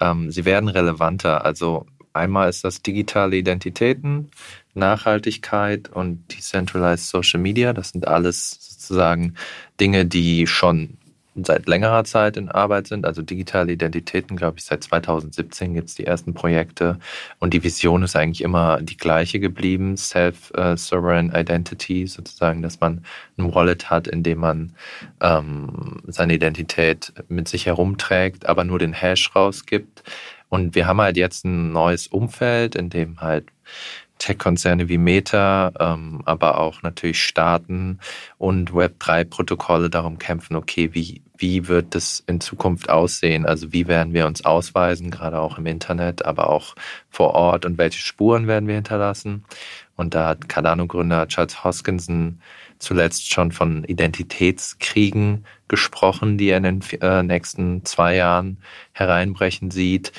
ähm, 0.00 0.30
sie 0.30 0.44
werden 0.44 0.68
relevanter. 0.68 1.44
Also 1.44 1.86
einmal 2.16 2.48
ist 2.48 2.64
das 2.64 2.82
digitale 2.82 3.36
Identitäten, 3.36 4.30
Nachhaltigkeit 4.74 5.88
und 5.88 6.24
Decentralized 6.32 7.08
Social 7.08 7.40
Media. 7.40 7.72
Das 7.72 7.90
sind 7.90 8.08
alles 8.08 8.58
sozusagen 8.60 9.34
Dinge, 9.80 10.06
die 10.06 10.46
schon 10.46 10.98
seit 11.44 11.66
längerer 11.66 12.04
Zeit 12.04 12.36
in 12.36 12.48
Arbeit 12.48 12.86
sind. 12.86 13.04
Also 13.04 13.22
digitale 13.22 13.72
Identitäten, 13.72 14.36
glaube 14.36 14.58
ich, 14.58 14.64
seit 14.64 14.82
2017 14.82 15.74
gibt 15.74 15.88
es 15.88 15.94
die 15.94 16.06
ersten 16.06 16.34
Projekte. 16.34 16.98
Und 17.38 17.52
die 17.52 17.62
Vision 17.62 18.02
ist 18.02 18.16
eigentlich 18.16 18.42
immer 18.42 18.80
die 18.80 18.96
gleiche 18.96 19.38
geblieben, 19.38 19.96
Self-Sovereign 19.96 21.32
Identity, 21.34 22.06
sozusagen, 22.06 22.62
dass 22.62 22.80
man 22.80 23.04
ein 23.36 23.54
Wallet 23.54 23.90
hat, 23.90 24.08
in 24.08 24.22
dem 24.22 24.38
man 24.38 24.72
ähm, 25.20 26.00
seine 26.06 26.34
Identität 26.34 27.12
mit 27.28 27.48
sich 27.48 27.66
herumträgt, 27.66 28.46
aber 28.46 28.64
nur 28.64 28.78
den 28.78 28.92
Hash 28.92 29.34
rausgibt. 29.34 30.02
Und 30.48 30.74
wir 30.74 30.86
haben 30.86 31.00
halt 31.00 31.16
jetzt 31.16 31.44
ein 31.44 31.72
neues 31.72 32.06
Umfeld, 32.06 32.74
in 32.74 32.90
dem 32.90 33.20
halt 33.20 33.46
Tech-Konzerne 34.18 34.88
wie 34.88 34.98
Meta, 34.98 35.72
ähm, 35.78 36.22
aber 36.24 36.58
auch 36.58 36.82
natürlich 36.82 37.22
Staaten 37.22 37.98
und 38.38 38.70
Web3-Protokolle 38.70 39.90
darum 39.90 40.18
kämpfen, 40.18 40.56
okay, 40.56 40.90
wie, 40.94 41.22
wie 41.36 41.68
wird 41.68 41.94
das 41.94 42.24
in 42.26 42.40
Zukunft 42.40 42.88
aussehen? 42.88 43.44
Also 43.44 43.72
wie 43.72 43.88
werden 43.88 44.14
wir 44.14 44.26
uns 44.26 44.44
ausweisen, 44.44 45.10
gerade 45.10 45.38
auch 45.38 45.58
im 45.58 45.66
Internet, 45.66 46.24
aber 46.24 46.48
auch 46.48 46.74
vor 47.10 47.34
Ort 47.34 47.66
und 47.66 47.76
welche 47.76 48.00
Spuren 48.00 48.46
werden 48.46 48.68
wir 48.68 48.76
hinterlassen? 48.76 49.44
Und 49.96 50.14
da 50.14 50.28
hat 50.28 50.48
Cardano-Gründer 50.48 51.28
Charles 51.28 51.64
Hoskinson 51.64 52.40
zuletzt 52.78 53.32
schon 53.32 53.52
von 53.52 53.84
Identitätskriegen 53.84 55.44
gesprochen, 55.68 56.38
die 56.38 56.48
er 56.48 56.58
in 56.58 56.62
den 56.62 56.82
äh, 57.00 57.22
nächsten 57.22 57.84
zwei 57.84 58.16
Jahren 58.16 58.58
hereinbrechen 58.92 59.70
sieht. 59.70 60.12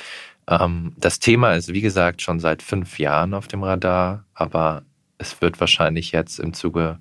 Ähm, 0.47 0.93
das 0.97 1.19
Thema 1.19 1.53
ist, 1.55 1.73
wie 1.73 1.81
gesagt, 1.81 2.21
schon 2.21 2.39
seit 2.39 2.61
fünf 2.61 2.99
Jahren 2.99 3.33
auf 3.33 3.47
dem 3.47 3.63
Radar, 3.63 4.25
aber 4.33 4.83
es 5.17 5.41
wird 5.41 5.59
wahrscheinlich 5.59 6.11
jetzt 6.11 6.39
im 6.39 6.53
Zuge 6.53 6.99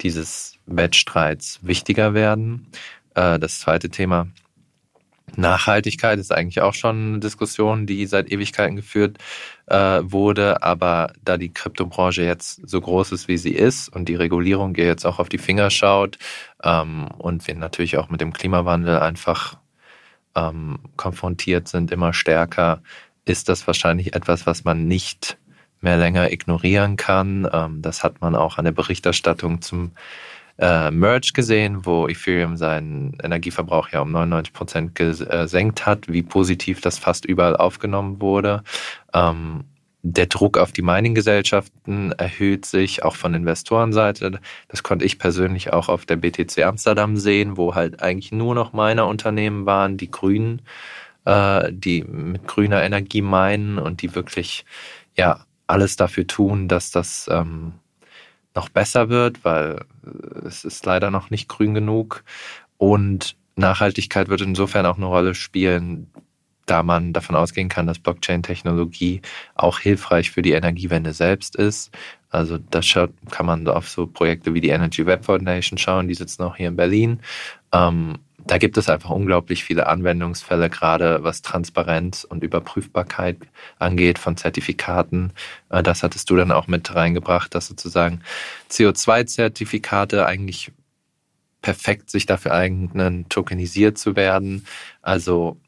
dieses 0.00 0.58
Wettstreits 0.66 1.60
wichtiger 1.62 2.14
werden. 2.14 2.68
Äh, 3.14 3.38
das 3.38 3.60
zweite 3.60 3.88
Thema, 3.88 4.28
Nachhaltigkeit, 5.36 6.18
ist 6.18 6.32
eigentlich 6.32 6.60
auch 6.60 6.74
schon 6.74 7.08
eine 7.08 7.18
Diskussion, 7.20 7.86
die 7.86 8.06
seit 8.06 8.30
Ewigkeiten 8.30 8.76
geführt 8.76 9.18
äh, 9.66 10.00
wurde. 10.02 10.62
Aber 10.62 11.12
da 11.24 11.36
die 11.36 11.52
Kryptobranche 11.52 12.22
jetzt 12.22 12.68
so 12.68 12.80
groß 12.80 13.12
ist, 13.12 13.28
wie 13.28 13.38
sie 13.38 13.52
ist 13.52 13.88
und 13.88 14.08
die 14.08 14.14
Regulierung 14.14 14.74
ihr 14.74 14.86
jetzt 14.86 15.04
auch 15.04 15.18
auf 15.18 15.28
die 15.28 15.38
Finger 15.38 15.70
schaut 15.70 16.18
ähm, 16.62 17.08
und 17.18 17.46
wir 17.46 17.54
natürlich 17.54 17.98
auch 17.98 18.10
mit 18.10 18.20
dem 18.20 18.32
Klimawandel 18.32 18.98
einfach 18.98 19.56
ähm, 20.34 20.78
konfrontiert 20.96 21.68
sind, 21.68 21.90
immer 21.90 22.12
stärker, 22.12 22.82
ist 23.24 23.48
das 23.48 23.66
wahrscheinlich 23.66 24.14
etwas, 24.14 24.46
was 24.46 24.64
man 24.64 24.86
nicht 24.86 25.38
mehr 25.80 25.96
länger 25.96 26.32
ignorieren 26.32 26.96
kann. 26.96 27.48
Ähm, 27.52 27.82
das 27.82 28.02
hat 28.02 28.20
man 28.20 28.34
auch 28.34 28.58
an 28.58 28.64
der 28.64 28.72
Berichterstattung 28.72 29.60
zum 29.62 29.92
äh, 30.58 30.90
Merge 30.90 31.30
gesehen, 31.34 31.84
wo 31.84 32.08
Ethereum 32.08 32.56
seinen 32.56 33.16
Energieverbrauch 33.22 33.88
ja 33.90 34.00
um 34.00 34.12
99 34.12 34.52
Prozent 34.52 34.94
gesenkt 34.94 35.86
hat, 35.86 36.08
wie 36.08 36.22
positiv 36.22 36.80
das 36.80 36.98
fast 36.98 37.24
überall 37.24 37.56
aufgenommen 37.56 38.20
wurde. 38.20 38.62
Ähm, 39.14 39.64
der 40.04 40.26
Druck 40.26 40.58
auf 40.58 40.72
die 40.72 40.82
Mining-Gesellschaften 40.82 42.10
erhöht 42.12 42.66
sich, 42.66 43.04
auch 43.04 43.14
von 43.14 43.34
Investorenseite. 43.34 44.40
Das 44.68 44.82
konnte 44.82 45.04
ich 45.04 45.18
persönlich 45.18 45.72
auch 45.72 45.88
auf 45.88 46.04
der 46.06 46.16
BTC 46.16 46.58
Amsterdam 46.64 47.16
sehen, 47.16 47.56
wo 47.56 47.76
halt 47.76 48.02
eigentlich 48.02 48.32
nur 48.32 48.56
noch 48.56 48.72
Miner-Unternehmen 48.72 49.64
waren, 49.64 49.96
die 49.96 50.10
Grünen, 50.10 50.62
äh, 51.24 51.72
die 51.72 52.02
mit 52.02 52.48
grüner 52.48 52.82
Energie 52.82 53.22
meinen 53.22 53.78
und 53.78 54.02
die 54.02 54.14
wirklich 54.16 54.64
ja 55.16 55.44
alles 55.68 55.94
dafür 55.96 56.26
tun, 56.26 56.66
dass 56.66 56.90
das 56.90 57.28
ähm, 57.30 57.74
noch 58.54 58.68
besser 58.68 59.08
wird, 59.08 59.44
weil 59.44 59.84
äh, 60.04 60.46
es 60.46 60.64
ist 60.64 60.84
leider 60.86 61.10
noch 61.10 61.30
nicht 61.30 61.48
grün 61.48 61.74
genug. 61.74 62.24
Und 62.78 63.36
Nachhaltigkeit 63.56 64.28
wird 64.28 64.40
insofern 64.40 64.86
auch 64.86 64.96
eine 64.96 65.06
Rolle 65.06 65.34
spielen, 65.34 66.10
da 66.66 66.82
man 66.82 67.12
davon 67.12 67.36
ausgehen 67.36 67.68
kann, 67.68 67.86
dass 67.86 67.98
Blockchain-Technologie 67.98 69.20
auch 69.54 69.78
hilfreich 69.78 70.30
für 70.30 70.42
die 70.42 70.52
Energiewende 70.52 71.12
selbst 71.12 71.56
ist. 71.56 71.90
Also 72.30 72.58
das 72.58 72.86
kann 73.30 73.46
man 73.46 73.66
auf 73.68 73.88
so 73.88 74.06
Projekte 74.06 74.54
wie 74.54 74.60
die 74.60 74.70
Energy 74.70 75.04
Web 75.04 75.24
Foundation 75.24 75.76
schauen, 75.76 76.08
die 76.08 76.14
sitzen 76.14 76.42
auch 76.42 76.56
hier 76.56 76.68
in 76.68 76.76
Berlin. 76.76 77.20
Ähm, 77.72 78.18
da 78.46 78.58
gibt 78.58 78.76
es 78.76 78.88
einfach 78.88 79.10
unglaublich 79.10 79.64
viele 79.64 79.86
Anwendungsfälle, 79.86 80.70
gerade 80.70 81.22
was 81.22 81.42
Transparenz 81.42 82.24
und 82.24 82.42
Überprüfbarkeit 82.42 83.38
angeht 83.78 84.18
von 84.18 84.36
Zertifikaten. 84.36 85.32
Äh, 85.70 85.82
das 85.82 86.02
hattest 86.02 86.30
du 86.30 86.36
dann 86.36 86.52
auch 86.52 86.66
mit 86.66 86.94
reingebracht, 86.94 87.54
dass 87.54 87.66
sozusagen 87.66 88.22
CO2-Zertifikate 88.70 90.26
eigentlich 90.26 90.72
perfekt 91.62 92.10
sich 92.10 92.26
dafür 92.26 92.52
eignen, 92.52 93.28
tokenisiert 93.28 93.96
zu 93.96 94.16
werden. 94.16 94.66
Also 95.00 95.58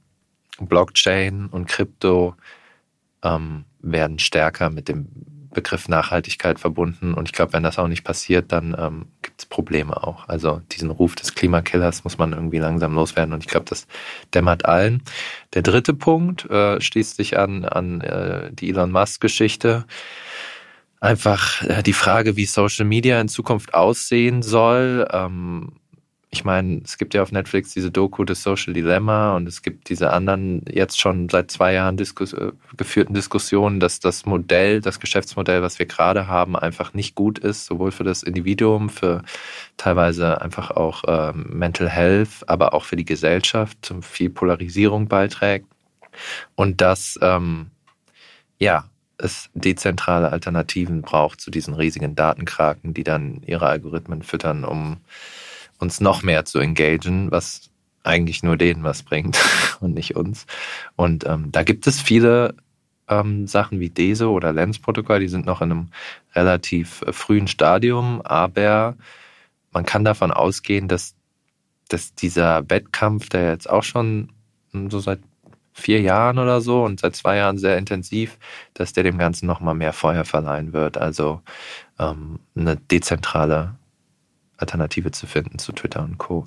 Blockchain 0.58 1.46
und 1.46 1.66
Krypto 1.66 2.34
ähm, 3.22 3.64
werden 3.80 4.18
stärker 4.18 4.70
mit 4.70 4.88
dem 4.88 5.08
Begriff 5.54 5.88
Nachhaltigkeit 5.88 6.60
verbunden. 6.60 7.14
Und 7.14 7.28
ich 7.28 7.32
glaube, 7.32 7.52
wenn 7.54 7.62
das 7.62 7.78
auch 7.78 7.88
nicht 7.88 8.04
passiert, 8.04 8.52
dann 8.52 8.76
ähm, 8.78 9.06
gibt 9.22 9.40
es 9.40 9.46
Probleme 9.46 10.02
auch. 10.02 10.28
Also 10.28 10.60
diesen 10.72 10.90
Ruf 10.90 11.14
des 11.14 11.34
Klimakillers 11.34 12.04
muss 12.04 12.18
man 12.18 12.32
irgendwie 12.32 12.58
langsam 12.58 12.94
loswerden. 12.94 13.32
Und 13.32 13.42
ich 13.42 13.48
glaube, 13.48 13.66
das 13.68 13.86
dämmert 14.34 14.66
allen. 14.66 15.02
Der 15.54 15.62
dritte 15.62 15.94
Punkt 15.94 16.44
äh, 16.50 16.80
schließt 16.80 17.16
sich 17.16 17.38
an, 17.38 17.64
an 17.64 18.00
äh, 18.02 18.50
die 18.52 18.68
Elon 18.68 18.92
Musk-Geschichte. 18.92 19.86
Einfach 21.00 21.62
äh, 21.62 21.82
die 21.82 21.92
Frage, 21.92 22.36
wie 22.36 22.46
Social 22.46 22.84
Media 22.84 23.20
in 23.20 23.28
Zukunft 23.28 23.74
aussehen 23.74 24.42
soll. 24.42 25.06
Ähm, 25.10 25.72
ich 26.34 26.44
meine, 26.44 26.80
es 26.84 26.98
gibt 26.98 27.14
ja 27.14 27.22
auf 27.22 27.30
Netflix 27.30 27.72
diese 27.72 27.92
Doku 27.92 28.24
des 28.24 28.42
Social 28.42 28.72
Dilemma 28.72 29.36
und 29.36 29.46
es 29.46 29.62
gibt 29.62 29.88
diese 29.88 30.12
anderen 30.12 30.62
jetzt 30.68 30.98
schon 30.98 31.28
seit 31.28 31.48
zwei 31.52 31.72
Jahren 31.72 31.96
Diskus 31.96 32.32
äh, 32.32 32.50
geführten 32.76 33.14
Diskussionen, 33.14 33.78
dass 33.78 34.00
das 34.00 34.26
Modell, 34.26 34.80
das 34.80 34.98
Geschäftsmodell, 34.98 35.62
was 35.62 35.78
wir 35.78 35.86
gerade 35.86 36.26
haben, 36.26 36.56
einfach 36.56 36.92
nicht 36.92 37.14
gut 37.14 37.38
ist, 37.38 37.66
sowohl 37.66 37.92
für 37.92 38.02
das 38.02 38.24
Individuum, 38.24 38.88
für 38.88 39.22
teilweise 39.76 40.40
einfach 40.40 40.72
auch 40.72 41.04
äh, 41.04 41.32
Mental 41.34 41.88
Health, 41.88 42.48
aber 42.48 42.74
auch 42.74 42.84
für 42.84 42.96
die 42.96 43.04
Gesellschaft, 43.04 43.78
zum 43.82 44.02
viel 44.02 44.30
Polarisierung 44.30 45.06
beiträgt. 45.06 45.66
Und 46.56 46.80
dass 46.80 47.16
ähm, 47.22 47.70
ja 48.58 48.90
es 49.18 49.50
dezentrale 49.54 50.32
Alternativen 50.32 51.02
braucht 51.02 51.40
zu 51.40 51.52
diesen 51.52 51.74
riesigen 51.74 52.16
Datenkraken, 52.16 52.92
die 52.92 53.04
dann 53.04 53.40
ihre 53.46 53.68
Algorithmen 53.68 54.22
füttern, 54.22 54.64
um 54.64 54.98
uns 55.78 56.00
noch 56.00 56.22
mehr 56.22 56.44
zu 56.44 56.58
engagieren, 56.58 57.30
was 57.30 57.70
eigentlich 58.04 58.42
nur 58.42 58.56
denen 58.56 58.84
was 58.84 59.02
bringt 59.02 59.38
und 59.80 59.94
nicht 59.94 60.16
uns. 60.16 60.46
Und 60.96 61.26
ähm, 61.26 61.50
da 61.50 61.62
gibt 61.62 61.86
es 61.86 62.00
viele 62.00 62.54
ähm, 63.08 63.46
Sachen 63.46 63.80
wie 63.80 63.90
DESO 63.90 64.30
oder 64.30 64.52
Lens-Protokoll, 64.52 65.20
die 65.20 65.28
sind 65.28 65.46
noch 65.46 65.60
in 65.60 65.70
einem 65.70 65.88
relativ 66.34 67.02
äh, 67.02 67.12
frühen 67.12 67.48
Stadium, 67.48 68.22
aber 68.22 68.96
man 69.72 69.84
kann 69.84 70.04
davon 70.04 70.30
ausgehen, 70.30 70.88
dass, 70.88 71.14
dass 71.88 72.14
dieser 72.14 72.68
Wettkampf, 72.70 73.28
der 73.28 73.50
jetzt 73.50 73.68
auch 73.68 73.82
schon 73.82 74.30
hm, 74.72 74.90
so 74.90 75.00
seit 75.00 75.20
vier 75.72 76.00
Jahren 76.00 76.38
oder 76.38 76.60
so 76.60 76.84
und 76.84 77.00
seit 77.00 77.16
zwei 77.16 77.36
Jahren 77.36 77.58
sehr 77.58 77.76
intensiv, 77.76 78.38
dass 78.74 78.92
der 78.92 79.02
dem 79.02 79.18
Ganzen 79.18 79.46
nochmal 79.46 79.74
mehr 79.74 79.92
Feuer 79.92 80.24
verleihen 80.24 80.72
wird. 80.72 80.96
Also 80.96 81.42
ähm, 81.98 82.38
eine 82.54 82.76
dezentrale 82.76 83.74
Alternative 84.56 85.10
zu 85.10 85.26
finden 85.26 85.58
zu 85.58 85.72
Twitter 85.72 86.02
und 86.02 86.18
Co. 86.18 86.46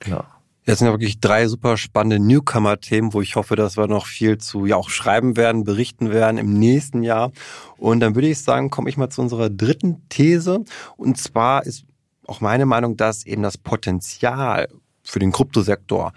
Genau. 0.00 0.24
Jetzt 0.64 0.80
sind 0.80 0.88
ja 0.88 0.92
wirklich 0.92 1.18
drei 1.18 1.48
super 1.48 1.78
spannende 1.78 2.18
Newcomer-Themen, 2.18 3.14
wo 3.14 3.22
ich 3.22 3.36
hoffe, 3.36 3.56
dass 3.56 3.78
wir 3.78 3.86
noch 3.86 4.04
viel 4.04 4.36
zu 4.36 4.66
ja 4.66 4.76
auch 4.76 4.90
schreiben 4.90 5.36
werden, 5.38 5.64
berichten 5.64 6.10
werden 6.10 6.36
im 6.36 6.52
nächsten 6.52 7.02
Jahr. 7.02 7.32
Und 7.78 8.00
dann 8.00 8.14
würde 8.14 8.28
ich 8.28 8.42
sagen, 8.42 8.68
komme 8.68 8.90
ich 8.90 8.98
mal 8.98 9.08
zu 9.08 9.22
unserer 9.22 9.48
dritten 9.48 10.06
These. 10.10 10.64
Und 10.98 11.16
zwar 11.16 11.64
ist 11.64 11.86
auch 12.26 12.42
meine 12.42 12.66
Meinung, 12.66 12.98
dass 12.98 13.24
eben 13.24 13.42
das 13.42 13.56
Potenzial 13.56 14.68
für 15.02 15.18
den 15.18 15.32
Kryptosektor 15.32 16.12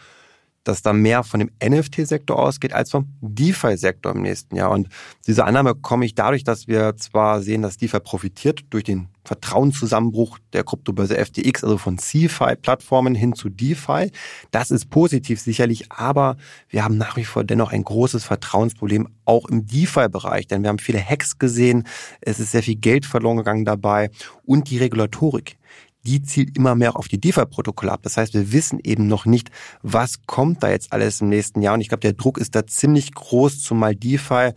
dass 0.64 0.82
da 0.82 0.94
mehr 0.94 1.24
von 1.24 1.40
dem 1.40 1.52
NFT-Sektor 1.64 2.38
ausgeht 2.38 2.74
als 2.74 2.92
vom 2.92 3.08
DeFi-Sektor 3.22 4.14
im 4.14 4.22
nächsten 4.22 4.56
Jahr. 4.56 4.72
Und 4.72 4.90
diese 5.28 5.46
Annahme 5.46 5.76
komme 5.76 6.06
ich 6.06 6.16
dadurch, 6.16 6.44
dass 6.44 6.68
wir 6.68 6.96
zwar 6.98 7.42
sehen, 7.42 7.62
dass 7.62 7.78
DeFi 7.78 8.00
profitiert 8.00 8.62
durch 8.70 8.84
den 8.84 9.08
Vertrauenszusammenbruch 9.24 10.40
der 10.54 10.64
Kryptobörse 10.64 11.16
FTX, 11.16 11.64
also 11.64 11.78
von 11.78 11.98
CeFi-Plattformen 11.98 13.14
hin 13.14 13.34
zu 13.34 13.50
DeFi. 13.50 14.12
Das 14.50 14.72
ist 14.72 14.90
positiv 14.90 15.40
sicherlich, 15.40 15.92
aber 15.92 16.38
wir 16.70 16.84
haben 16.84 16.98
nach 16.98 17.18
wie 17.18 17.26
vor 17.26 17.44
dennoch 17.44 17.72
ein 17.72 17.84
großes 17.84 18.24
Vertrauensproblem 18.24 19.08
auch 19.26 19.48
im 19.48 19.68
DeFi-Bereich, 19.68 20.48
denn 20.48 20.64
wir 20.64 20.70
haben 20.70 20.80
viele 20.80 21.04
Hacks 21.04 21.38
gesehen, 21.38 21.88
es 22.22 22.40
ist 22.40 22.52
sehr 22.52 22.64
viel 22.64 22.76
Geld 22.76 23.06
verloren 23.06 23.38
gegangen 23.38 23.66
dabei 23.66 24.10
und 24.44 24.70
die 24.70 24.80
Regulatorik 24.80 25.58
die 26.04 26.24
zielt 26.24 26.56
immer 26.58 26.76
mehr 26.76 26.96
auf 26.96 27.08
die 27.08 27.20
DeFi-Protokolle 27.20 27.92
ab. 27.92 28.02
Das 28.04 28.18
heißt, 28.18 28.34
wir 28.34 28.52
wissen 28.52 28.80
eben 28.84 29.08
noch 29.08 29.26
nicht, 29.26 29.52
was 29.82 30.26
kommt 30.26 30.64
da 30.64 30.70
jetzt 30.70 30.92
alles 30.94 31.22
im 31.22 31.30
nächsten 31.30 31.62
Jahr. 31.62 31.76
Und 31.76 31.82
ich 31.82 31.90
glaube, 31.90 32.02
der 32.02 32.14
Druck 32.14 32.38
ist 32.38 32.56
da 32.56 32.66
ziemlich 32.66 33.14
groß, 33.14 33.62
zumal 33.62 33.96
DeFi 33.96 34.52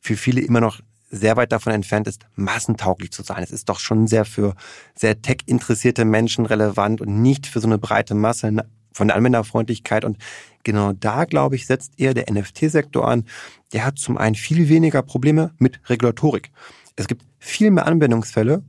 für 0.00 0.16
viele 0.16 0.40
immer 0.40 0.60
noch 0.60 0.80
sehr 1.10 1.36
weit 1.36 1.52
davon 1.52 1.72
entfernt 1.72 2.06
ist, 2.06 2.26
massentauglich 2.34 3.12
zu 3.12 3.22
sein. 3.22 3.42
Es 3.42 3.50
ist 3.50 3.68
doch 3.68 3.80
schon 3.80 4.06
sehr 4.06 4.24
für 4.24 4.54
sehr 4.94 5.20
tech-interessierte 5.22 6.04
Menschen 6.04 6.46
relevant 6.46 7.00
und 7.00 7.22
nicht 7.22 7.46
für 7.46 7.60
so 7.60 7.66
eine 7.66 7.78
breite 7.78 8.14
Masse 8.14 8.52
von 8.92 9.08
der 9.08 9.16
Anwenderfreundlichkeit. 9.16 10.04
Und 10.04 10.18
genau 10.64 10.92
da, 10.92 11.24
glaube 11.24 11.56
ich, 11.56 11.66
setzt 11.66 11.98
eher 11.98 12.14
der 12.14 12.30
NFT-Sektor 12.30 13.06
an. 13.06 13.24
Der 13.72 13.86
hat 13.86 13.98
zum 13.98 14.18
einen 14.18 14.34
viel 14.34 14.68
weniger 14.68 15.02
Probleme 15.02 15.52
mit 15.58 15.80
Regulatorik. 15.88 16.50
Es 16.96 17.06
gibt 17.06 17.24
viel 17.38 17.70
mehr 17.70 17.86
Anwendungsfälle, 17.86 18.62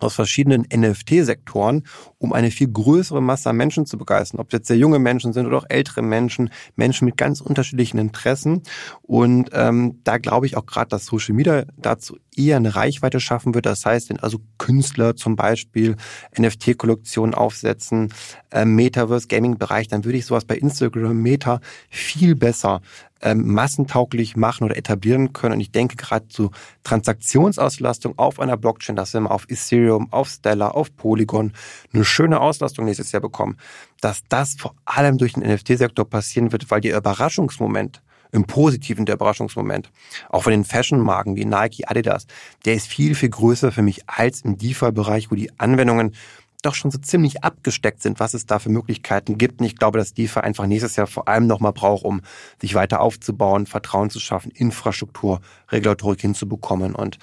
aus 0.00 0.14
verschiedenen 0.14 0.66
NFT-Sektoren, 0.74 1.84
um 2.18 2.32
eine 2.32 2.50
viel 2.50 2.68
größere 2.68 3.22
Masse 3.22 3.50
an 3.50 3.56
Menschen 3.56 3.86
zu 3.86 3.96
begeistern. 3.98 4.40
Ob 4.40 4.52
jetzt 4.52 4.68
sehr 4.68 4.76
junge 4.76 4.98
Menschen 4.98 5.32
sind 5.32 5.46
oder 5.46 5.58
auch 5.58 5.66
ältere 5.68 6.02
Menschen, 6.02 6.50
Menschen 6.76 7.04
mit 7.06 7.16
ganz 7.16 7.40
unterschiedlichen 7.40 7.98
Interessen. 7.98 8.62
Und 9.02 9.50
ähm, 9.52 10.00
da 10.04 10.18
glaube 10.18 10.46
ich 10.46 10.56
auch 10.56 10.66
gerade, 10.66 10.88
dass 10.88 11.06
Social 11.06 11.34
Media 11.34 11.64
dazu 11.76 12.18
eher 12.36 12.56
eine 12.56 12.74
Reichweite 12.74 13.20
schaffen 13.20 13.54
wird. 13.54 13.66
Das 13.66 13.84
heißt, 13.84 14.10
wenn 14.10 14.20
also 14.20 14.38
Künstler 14.58 15.16
zum 15.16 15.36
Beispiel 15.36 15.96
NFT-Kollektionen 16.38 17.34
aufsetzen, 17.34 18.12
äh, 18.50 18.64
Metaverse 18.64 19.28
Gaming-Bereich, 19.28 19.88
dann 19.88 20.04
würde 20.04 20.18
ich 20.18 20.26
sowas 20.26 20.44
bei 20.44 20.56
Instagram 20.56 21.16
Meta 21.16 21.60
viel 21.90 22.34
besser 22.34 22.80
ähm, 23.24 23.52
massentauglich 23.52 24.36
machen 24.36 24.64
oder 24.64 24.76
etablieren 24.76 25.32
können. 25.32 25.54
Und 25.54 25.60
ich 25.60 25.72
denke 25.72 25.96
gerade 25.96 26.28
zu 26.28 26.50
Transaktionsauslastung 26.84 28.18
auf 28.18 28.38
einer 28.38 28.56
Blockchain, 28.56 28.96
dass 28.96 29.14
wir 29.14 29.20
mal 29.20 29.30
auf 29.30 29.46
Ethereum, 29.48 30.12
auf 30.12 30.28
Stellar, 30.28 30.74
auf 30.74 30.94
Polygon 30.94 31.52
eine 31.92 32.04
schöne 32.04 32.40
Auslastung 32.40 32.84
nächstes 32.84 33.12
Jahr 33.12 33.22
bekommen, 33.22 33.56
dass 34.00 34.22
das 34.28 34.54
vor 34.54 34.74
allem 34.84 35.18
durch 35.18 35.32
den 35.32 35.42
NFT-Sektor 35.42 36.04
passieren 36.04 36.52
wird, 36.52 36.70
weil 36.70 36.82
der 36.82 36.98
Überraschungsmoment 36.98 38.02
im 38.34 38.44
Positiven 38.44 39.06
der 39.06 39.14
Überraschungsmoment. 39.14 39.90
Auch 40.28 40.42
von 40.42 40.50
den 40.50 40.64
Fashion-Marken 40.64 41.36
wie 41.36 41.44
Nike, 41.44 41.86
Adidas, 41.86 42.26
der 42.64 42.74
ist 42.74 42.88
viel, 42.88 43.14
viel 43.14 43.30
größer 43.30 43.70
für 43.70 43.82
mich 43.82 44.08
als 44.08 44.42
im 44.42 44.58
DeFi-Bereich, 44.58 45.30
wo 45.30 45.36
die 45.36 45.56
Anwendungen 45.58 46.14
doch 46.62 46.74
schon 46.74 46.90
so 46.90 46.98
ziemlich 46.98 47.44
abgesteckt 47.44 48.02
sind, 48.02 48.20
was 48.20 48.34
es 48.34 48.46
da 48.46 48.58
für 48.58 48.70
Möglichkeiten 48.70 49.38
gibt. 49.38 49.60
Und 49.60 49.66
ich 49.66 49.76
glaube, 49.76 49.98
dass 49.98 50.14
DeFi 50.14 50.40
einfach 50.40 50.66
nächstes 50.66 50.96
Jahr 50.96 51.06
vor 51.06 51.28
allem 51.28 51.46
nochmal 51.46 51.72
braucht, 51.72 52.04
um 52.04 52.22
sich 52.60 52.74
weiter 52.74 53.00
aufzubauen, 53.00 53.66
Vertrauen 53.66 54.10
zu 54.10 54.18
schaffen, 54.18 54.50
Infrastruktur, 54.50 55.40
Regulatorik 55.70 56.20
hinzubekommen. 56.20 56.94
Und 56.94 57.18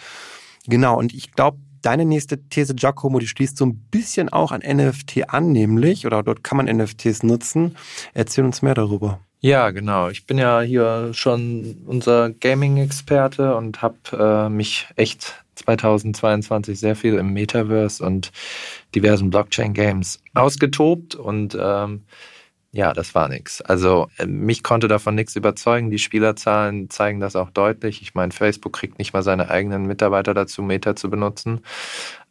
genau, 0.68 0.98
und 0.98 1.14
ich 1.14 1.34
glaube, 1.34 1.58
deine 1.82 2.06
nächste 2.06 2.42
These, 2.48 2.76
Giacomo, 2.76 3.20
die 3.20 3.28
schließt 3.28 3.58
so 3.58 3.66
ein 3.66 3.76
bisschen 3.90 4.30
auch 4.30 4.52
an 4.52 4.62
NFT 4.62 5.30
an, 5.30 5.52
nämlich, 5.52 6.06
oder 6.06 6.24
dort 6.24 6.44
kann 6.44 6.58
man 6.58 6.68
NFTs 6.68 7.24
nutzen. 7.24 7.76
Erzähl 8.14 8.46
uns 8.46 8.62
mehr 8.62 8.76
darüber. 8.76 9.20
Ja, 9.44 9.72
genau. 9.72 10.10
Ich 10.10 10.28
bin 10.28 10.38
ja 10.38 10.62
hier 10.62 11.14
schon 11.14 11.82
unser 11.88 12.30
Gaming-Experte 12.30 13.56
und 13.56 13.82
habe 13.82 13.98
äh, 14.14 14.50
mich 14.50 14.88
echt 14.96 15.44
2022 15.56 16.80
sehr 16.80 16.96
viel 16.96 17.16
im 17.16 17.34
Metaverse 17.34 18.06
und 18.06 18.32
diversen 18.94 19.32
Blockchain-Games 19.32 20.22
ausgetobt 20.36 21.16
und 21.16 21.58
ähm, 21.60 22.04
ja, 22.72 22.94
das 22.94 23.16
war 23.16 23.30
nichts. 23.30 23.62
Also 23.64 24.10
äh, 24.18 24.28
mich 24.28 24.62
konnte 24.64 24.88
davon 24.88 25.16
nichts 25.16 25.36
überzeugen. 25.36 25.90
Die 25.90 26.00
Spielerzahlen 26.00 26.90
zeigen 26.92 27.20
das 27.20 27.36
auch 27.36 27.50
deutlich. 27.50 28.02
Ich 28.04 28.14
meine, 28.14 28.32
Facebook 28.34 28.74
kriegt 28.74 29.00
nicht 29.00 29.14
mal 29.14 29.24
seine 29.24 29.50
eigenen 29.50 29.88
Mitarbeiter 29.88 30.34
dazu, 30.36 30.62
Meta 30.62 30.96
zu 30.96 31.10
benutzen. 31.10 31.62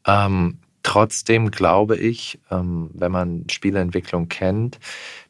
Ähm, 0.06 0.58
trotzdem 0.84 1.50
glaube 1.50 1.96
ich, 1.96 2.38
ähm, 2.50 2.90
wenn 2.94 3.12
man 3.12 3.46
Spieleentwicklung 3.50 4.28
kennt, 4.28 4.78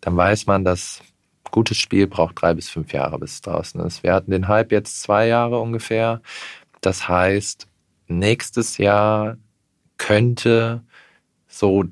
dann 0.03 0.17
weiß 0.17 0.47
man, 0.47 0.65
dass 0.65 1.03
gutes 1.51 1.79
Spiel 1.79 2.07
braucht 2.07 2.41
drei 2.41 2.55
bis 2.55 2.69
fünf 2.69 2.93
Jahre, 2.93 3.19
bis 3.19 3.35
es 3.35 3.41
draußen 3.41 3.81
ist. 3.83 4.03
Wir 4.03 4.13
hatten 4.13 4.31
den 4.31 4.49
Hype 4.49 4.73
jetzt 4.73 5.03
zwei 5.03 5.27
Jahre 5.27 5.61
ungefähr. 5.61 6.21
Das 6.81 7.09
heißt, 7.09 7.67
nächstes 8.07 8.79
Jahr 8.79 9.37
könnte 9.99 10.83
so 11.47 11.85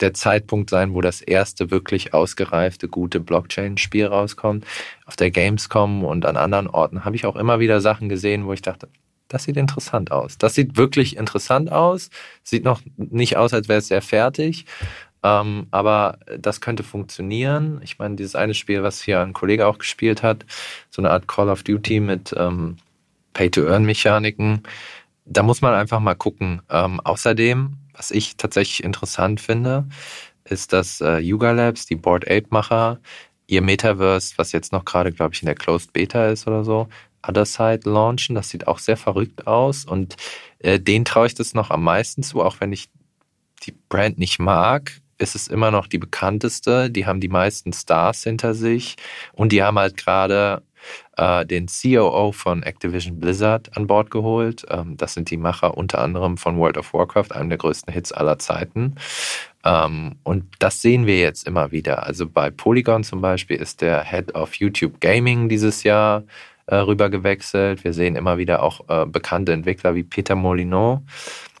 der 0.00 0.14
Zeitpunkt 0.14 0.70
sein, 0.70 0.94
wo 0.94 1.00
das 1.00 1.20
erste 1.20 1.70
wirklich 1.70 2.14
ausgereifte, 2.14 2.88
gute 2.88 3.20
Blockchain-Spiel 3.20 4.06
rauskommt. 4.06 4.64
Auf 5.06 5.16
der 5.16 5.30
Gamescom 5.30 6.04
und 6.04 6.24
an 6.24 6.36
anderen 6.36 6.68
Orten 6.68 7.04
habe 7.04 7.16
ich 7.16 7.26
auch 7.26 7.36
immer 7.36 7.58
wieder 7.58 7.80
Sachen 7.80 8.08
gesehen, 8.08 8.46
wo 8.46 8.52
ich 8.52 8.62
dachte, 8.62 8.88
das 9.28 9.44
sieht 9.44 9.56
interessant 9.56 10.10
aus. 10.10 10.38
Das 10.38 10.54
sieht 10.54 10.76
wirklich 10.76 11.16
interessant 11.16 11.70
aus. 11.70 12.08
Sieht 12.42 12.64
noch 12.64 12.80
nicht 12.96 13.36
aus, 13.36 13.52
als 13.52 13.68
wäre 13.68 13.80
es 13.80 13.88
sehr 13.88 14.00
fertig. 14.00 14.64
Ähm, 15.22 15.66
aber 15.70 16.18
das 16.38 16.60
könnte 16.60 16.82
funktionieren. 16.82 17.80
Ich 17.82 17.98
meine, 17.98 18.16
dieses 18.16 18.34
eine 18.34 18.54
Spiel, 18.54 18.82
was 18.82 19.02
hier 19.02 19.20
ein 19.20 19.32
Kollege 19.32 19.66
auch 19.66 19.78
gespielt 19.78 20.22
hat, 20.22 20.46
so 20.90 21.02
eine 21.02 21.10
Art 21.10 21.26
Call 21.28 21.48
of 21.48 21.62
Duty 21.62 22.00
mit 22.00 22.34
ähm, 22.36 22.76
Pay-to-Earn-Mechaniken, 23.34 24.62
da 25.24 25.42
muss 25.42 25.60
man 25.60 25.74
einfach 25.74 26.00
mal 26.00 26.14
gucken. 26.14 26.62
Ähm, 26.70 27.00
außerdem 27.00 27.76
was 27.98 28.12
ich 28.12 28.36
tatsächlich 28.36 28.84
interessant 28.84 29.40
finde, 29.40 29.84
ist, 30.44 30.72
dass 30.72 31.00
äh, 31.00 31.18
Yuga 31.18 31.50
Labs, 31.50 31.84
die 31.84 31.96
Board 31.96 32.30
Ape-Macher, 32.30 33.00
ihr 33.48 33.60
Metaverse, 33.60 34.34
was 34.36 34.52
jetzt 34.52 34.72
noch 34.72 34.84
gerade, 34.84 35.12
glaube 35.12 35.34
ich, 35.34 35.42
in 35.42 35.46
der 35.46 35.56
Closed 35.56 35.92
Beta 35.92 36.28
ist 36.28 36.46
oder 36.46 36.64
so, 36.64 36.88
Other 37.26 37.44
Side 37.44 37.80
launchen. 37.84 38.36
Das 38.36 38.50
sieht 38.50 38.68
auch 38.68 38.78
sehr 38.78 38.96
verrückt 38.96 39.46
aus 39.46 39.84
und 39.84 40.16
äh, 40.60 40.78
denen 40.78 41.04
traue 41.04 41.26
ich 41.26 41.34
das 41.34 41.54
noch 41.54 41.70
am 41.70 41.82
meisten 41.82 42.22
zu, 42.22 42.40
auch 42.40 42.60
wenn 42.60 42.72
ich 42.72 42.88
die 43.64 43.74
Brand 43.88 44.18
nicht 44.18 44.38
mag. 44.38 44.92
Ist 45.18 45.34
es 45.34 45.48
immer 45.48 45.70
noch 45.70 45.86
die 45.86 45.98
bekannteste. 45.98 46.90
Die 46.90 47.06
haben 47.06 47.20
die 47.20 47.28
meisten 47.28 47.72
Stars 47.72 48.22
hinter 48.22 48.54
sich 48.54 48.96
und 49.32 49.52
die 49.52 49.62
haben 49.62 49.78
halt 49.78 49.96
gerade 49.96 50.62
äh, 51.16 51.44
den 51.44 51.66
COO 51.66 52.32
von 52.32 52.62
Activision 52.62 53.18
Blizzard 53.18 53.76
an 53.76 53.86
Bord 53.86 54.10
geholt. 54.10 54.64
Ähm, 54.70 54.96
das 54.96 55.14
sind 55.14 55.30
die 55.30 55.36
Macher 55.36 55.76
unter 55.76 56.00
anderem 56.00 56.36
von 56.36 56.56
World 56.58 56.78
of 56.78 56.94
Warcraft, 56.94 57.32
einem 57.32 57.48
der 57.48 57.58
größten 57.58 57.92
Hits 57.92 58.12
aller 58.12 58.38
Zeiten. 58.38 58.96
Ähm, 59.64 60.16
und 60.22 60.44
das 60.58 60.80
sehen 60.82 61.06
wir 61.06 61.18
jetzt 61.18 61.46
immer 61.46 61.72
wieder. 61.72 62.06
Also 62.06 62.28
bei 62.28 62.50
Polygon 62.50 63.04
zum 63.04 63.20
Beispiel 63.20 63.56
ist 63.56 63.80
der 63.80 64.04
Head 64.04 64.34
of 64.34 64.54
YouTube 64.54 65.00
Gaming 65.00 65.48
dieses 65.48 65.82
Jahr 65.82 66.24
äh, 66.66 66.76
rüber 66.76 67.10
gewechselt. 67.10 67.84
Wir 67.84 67.92
sehen 67.92 68.16
immer 68.16 68.38
wieder 68.38 68.62
auch 68.62 68.88
äh, 68.88 69.06
bekannte 69.06 69.52
Entwickler 69.52 69.94
wie 69.94 70.04
Peter 70.04 70.34
Molyneux. 70.34 71.00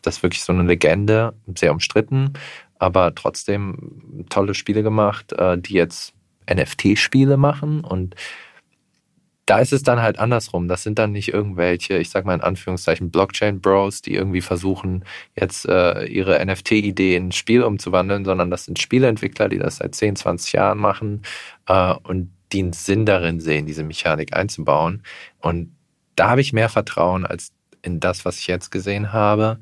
Das 0.02 0.18
ist 0.18 0.22
wirklich 0.22 0.42
so 0.42 0.52
eine 0.52 0.62
Legende, 0.62 1.34
sehr 1.56 1.72
umstritten, 1.72 2.34
aber 2.78 3.14
trotzdem 3.14 4.26
tolle 4.30 4.54
Spiele 4.54 4.82
gemacht, 4.82 5.32
äh, 5.32 5.58
die 5.58 5.74
jetzt 5.74 6.14
NFT-Spiele 6.50 7.36
machen 7.36 7.84
und 7.84 8.14
da 9.48 9.60
ist 9.60 9.72
es 9.72 9.82
dann 9.82 10.02
halt 10.02 10.18
andersrum. 10.18 10.68
Das 10.68 10.82
sind 10.82 10.98
dann 10.98 11.12
nicht 11.12 11.32
irgendwelche, 11.32 11.96
ich 11.96 12.10
sag 12.10 12.26
mal 12.26 12.34
in 12.34 12.42
Anführungszeichen, 12.42 13.10
Blockchain-Bros, 13.10 14.02
die 14.02 14.14
irgendwie 14.14 14.42
versuchen, 14.42 15.06
jetzt 15.34 15.66
äh, 15.66 16.04
ihre 16.04 16.44
NFT-Idee 16.44 17.16
in 17.16 17.28
ein 17.28 17.32
Spiel 17.32 17.62
umzuwandeln, 17.62 18.26
sondern 18.26 18.50
das 18.50 18.66
sind 18.66 18.78
Spieleentwickler, 18.78 19.48
die 19.48 19.56
das 19.56 19.76
seit 19.76 19.94
10, 19.94 20.16
20 20.16 20.52
Jahren 20.52 20.78
machen 20.78 21.22
äh, 21.66 21.94
und 21.94 22.30
die 22.52 22.58
einen 22.58 22.74
Sinn 22.74 23.06
darin 23.06 23.40
sehen, 23.40 23.64
diese 23.64 23.84
Mechanik 23.84 24.36
einzubauen. 24.36 25.02
Und 25.40 25.74
da 26.14 26.28
habe 26.28 26.42
ich 26.42 26.52
mehr 26.52 26.68
Vertrauen 26.68 27.24
als 27.24 27.52
in 27.80 28.00
das, 28.00 28.26
was 28.26 28.38
ich 28.38 28.48
jetzt 28.48 28.70
gesehen 28.70 29.14
habe. 29.14 29.60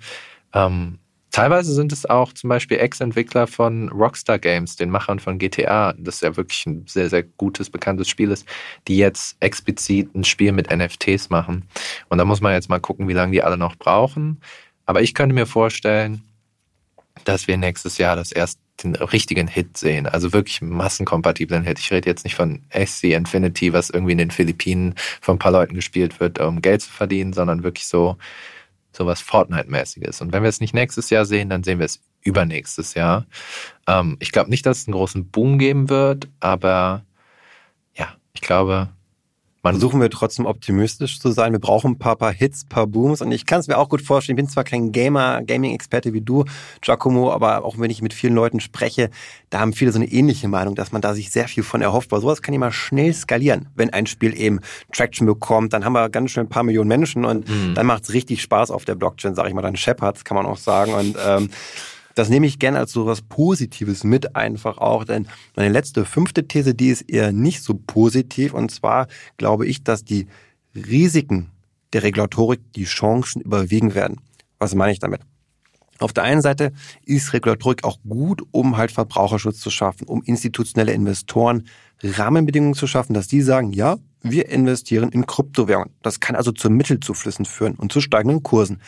Ähm, 0.52 0.98
Teilweise 1.36 1.74
sind 1.74 1.92
es 1.92 2.06
auch 2.06 2.32
zum 2.32 2.48
Beispiel 2.48 2.78
Ex-Entwickler 2.78 3.46
von 3.46 3.90
Rockstar 3.90 4.38
Games, 4.38 4.76
den 4.76 4.88
Machern 4.88 5.18
von 5.18 5.36
GTA, 5.36 5.92
das 5.98 6.22
ja 6.22 6.34
wirklich 6.34 6.64
ein 6.64 6.86
sehr, 6.86 7.10
sehr 7.10 7.24
gutes, 7.24 7.68
bekanntes 7.68 8.08
Spiel 8.08 8.30
ist, 8.30 8.48
die 8.88 8.96
jetzt 8.96 9.36
explizit 9.40 10.14
ein 10.14 10.24
Spiel 10.24 10.52
mit 10.52 10.74
NFTs 10.74 11.28
machen. 11.28 11.68
Und 12.08 12.16
da 12.16 12.24
muss 12.24 12.40
man 12.40 12.54
jetzt 12.54 12.70
mal 12.70 12.80
gucken, 12.80 13.06
wie 13.06 13.12
lange 13.12 13.32
die 13.32 13.42
alle 13.42 13.58
noch 13.58 13.76
brauchen. 13.76 14.40
Aber 14.86 15.02
ich 15.02 15.12
könnte 15.12 15.34
mir 15.34 15.44
vorstellen, 15.44 16.22
dass 17.24 17.46
wir 17.46 17.58
nächstes 17.58 17.98
Jahr 17.98 18.16
das 18.16 18.32
erst 18.32 18.58
den 18.82 18.94
richtigen 18.94 19.46
Hit 19.46 19.76
sehen, 19.76 20.06
also 20.06 20.32
wirklich 20.32 20.62
massenkompatiblen 20.62 21.64
Hit. 21.64 21.78
Ich 21.78 21.92
rede 21.92 22.08
jetzt 22.08 22.24
nicht 22.24 22.34
von 22.34 22.62
SC 22.70 23.12
Infinity, 23.12 23.74
was 23.74 23.90
irgendwie 23.90 24.12
in 24.12 24.18
den 24.18 24.30
Philippinen 24.30 24.94
von 25.20 25.36
ein 25.36 25.38
paar 25.38 25.52
Leuten 25.52 25.74
gespielt 25.74 26.18
wird, 26.18 26.38
um 26.38 26.62
Geld 26.62 26.80
zu 26.80 26.90
verdienen, 26.90 27.34
sondern 27.34 27.62
wirklich 27.62 27.86
so 27.86 28.16
sowas 28.96 29.20
Fortnite-mäßiges. 29.20 30.20
Und 30.20 30.32
wenn 30.32 30.42
wir 30.42 30.48
es 30.48 30.60
nicht 30.60 30.74
nächstes 30.74 31.10
Jahr 31.10 31.24
sehen, 31.24 31.48
dann 31.50 31.62
sehen 31.62 31.78
wir 31.78 31.86
es 31.86 32.00
übernächstes 32.22 32.94
Jahr. 32.94 33.26
Ähm, 33.86 34.16
ich 34.20 34.32
glaube 34.32 34.50
nicht, 34.50 34.66
dass 34.66 34.78
es 34.78 34.88
einen 34.88 34.94
großen 34.94 35.30
Boom 35.30 35.58
geben 35.58 35.88
wird, 35.88 36.28
aber 36.40 37.04
ja, 37.94 38.08
ich 38.32 38.40
glaube, 38.40 38.88
Versuchen 39.74 40.00
wir 40.00 40.10
trotzdem 40.10 40.46
optimistisch 40.46 41.20
zu 41.20 41.30
sein. 41.30 41.52
Wir 41.52 41.58
brauchen 41.58 41.92
ein 41.92 41.98
paar, 41.98 42.16
paar 42.16 42.32
Hits, 42.32 42.64
ein 42.64 42.68
paar 42.68 42.86
Booms. 42.86 43.22
Und 43.22 43.32
ich 43.32 43.46
kann 43.46 43.60
es 43.60 43.68
mir 43.68 43.78
auch 43.78 43.88
gut 43.88 44.02
vorstellen. 44.02 44.36
Ich 44.36 44.44
bin 44.44 44.50
zwar 44.50 44.64
kein 44.64 44.92
Gamer, 44.92 45.42
Gaming-Experte 45.42 46.12
wie 46.12 46.20
du, 46.20 46.44
Giacomo, 46.80 47.32
aber 47.32 47.64
auch 47.64 47.78
wenn 47.78 47.90
ich 47.90 48.02
mit 48.02 48.14
vielen 48.14 48.34
Leuten 48.34 48.60
spreche, 48.60 49.10
da 49.50 49.60
haben 49.60 49.72
viele 49.72 49.92
so 49.92 49.98
eine 49.98 50.10
ähnliche 50.10 50.48
Meinung, 50.48 50.74
dass 50.74 50.92
man 50.92 51.02
da 51.02 51.14
sich 51.14 51.30
sehr 51.30 51.48
viel 51.48 51.62
von 51.62 51.82
erhofft. 51.82 52.12
Weil 52.12 52.20
sowas 52.20 52.42
kann 52.42 52.54
immer 52.54 52.72
schnell 52.72 53.14
skalieren. 53.14 53.68
Wenn 53.74 53.90
ein 53.90 54.06
Spiel 54.06 54.38
eben 54.38 54.60
Traction 54.92 55.26
bekommt, 55.26 55.72
dann 55.72 55.84
haben 55.84 55.92
wir 55.92 56.08
ganz 56.10 56.32
schnell 56.32 56.46
ein 56.46 56.50
paar 56.50 56.62
Millionen 56.62 56.88
Menschen 56.88 57.24
und 57.24 57.48
mhm. 57.48 57.74
dann 57.74 57.86
macht 57.86 58.04
es 58.04 58.12
richtig 58.12 58.42
Spaß 58.42 58.70
auf 58.70 58.84
der 58.84 58.94
Blockchain, 58.94 59.34
sage 59.34 59.48
ich 59.48 59.54
mal, 59.54 59.62
dann 59.62 59.76
scheppert 59.76 60.16
kann 60.24 60.36
man 60.36 60.46
auch 60.46 60.56
sagen. 60.56 60.94
Und 60.94 61.16
ähm, 61.24 61.50
das 62.16 62.30
nehme 62.30 62.46
ich 62.46 62.58
gerne 62.58 62.78
als 62.78 62.92
so 62.92 63.06
was 63.06 63.22
Positives 63.22 64.02
mit 64.02 64.34
einfach 64.34 64.78
auch, 64.78 65.04
denn 65.04 65.28
meine 65.54 65.68
letzte 65.68 66.04
fünfte 66.04 66.48
These, 66.48 66.74
die 66.74 66.88
ist 66.88 67.02
eher 67.02 67.30
nicht 67.30 67.62
so 67.62 67.74
positiv 67.86 68.54
und 68.54 68.70
zwar 68.70 69.06
glaube 69.36 69.66
ich, 69.66 69.84
dass 69.84 70.02
die 70.02 70.26
Risiken 70.74 71.50
der 71.92 72.02
Regulatorik 72.02 72.60
die 72.74 72.84
Chancen 72.84 73.42
überwiegen 73.42 73.94
werden. 73.94 74.20
Was 74.58 74.74
meine 74.74 74.92
ich 74.92 74.98
damit? 74.98 75.20
Auf 75.98 76.12
der 76.12 76.24
einen 76.24 76.42
Seite 76.42 76.72
ist 77.04 77.32
Regulatorik 77.32 77.84
auch 77.84 77.98
gut, 78.06 78.42
um 78.50 78.76
halt 78.76 78.92
Verbraucherschutz 78.92 79.60
zu 79.60 79.70
schaffen, 79.70 80.06
um 80.06 80.22
institutionelle 80.22 80.92
Investoren 80.92 81.66
Rahmenbedingungen 82.02 82.74
zu 82.74 82.86
schaffen, 82.86 83.14
dass 83.14 83.28
die 83.28 83.42
sagen, 83.42 83.72
ja, 83.72 83.96
wir 84.22 84.48
investieren 84.48 85.10
in 85.10 85.26
Kryptowährungen. 85.26 85.90
Das 86.02 86.20
kann 86.20 86.36
also 86.36 86.52
zu 86.52 86.70
Mittelzuflüssen 86.70 87.44
führen 87.44 87.74
und 87.74 87.92
zu 87.92 88.00
steigenden 88.00 88.42
Kursen. 88.42 88.80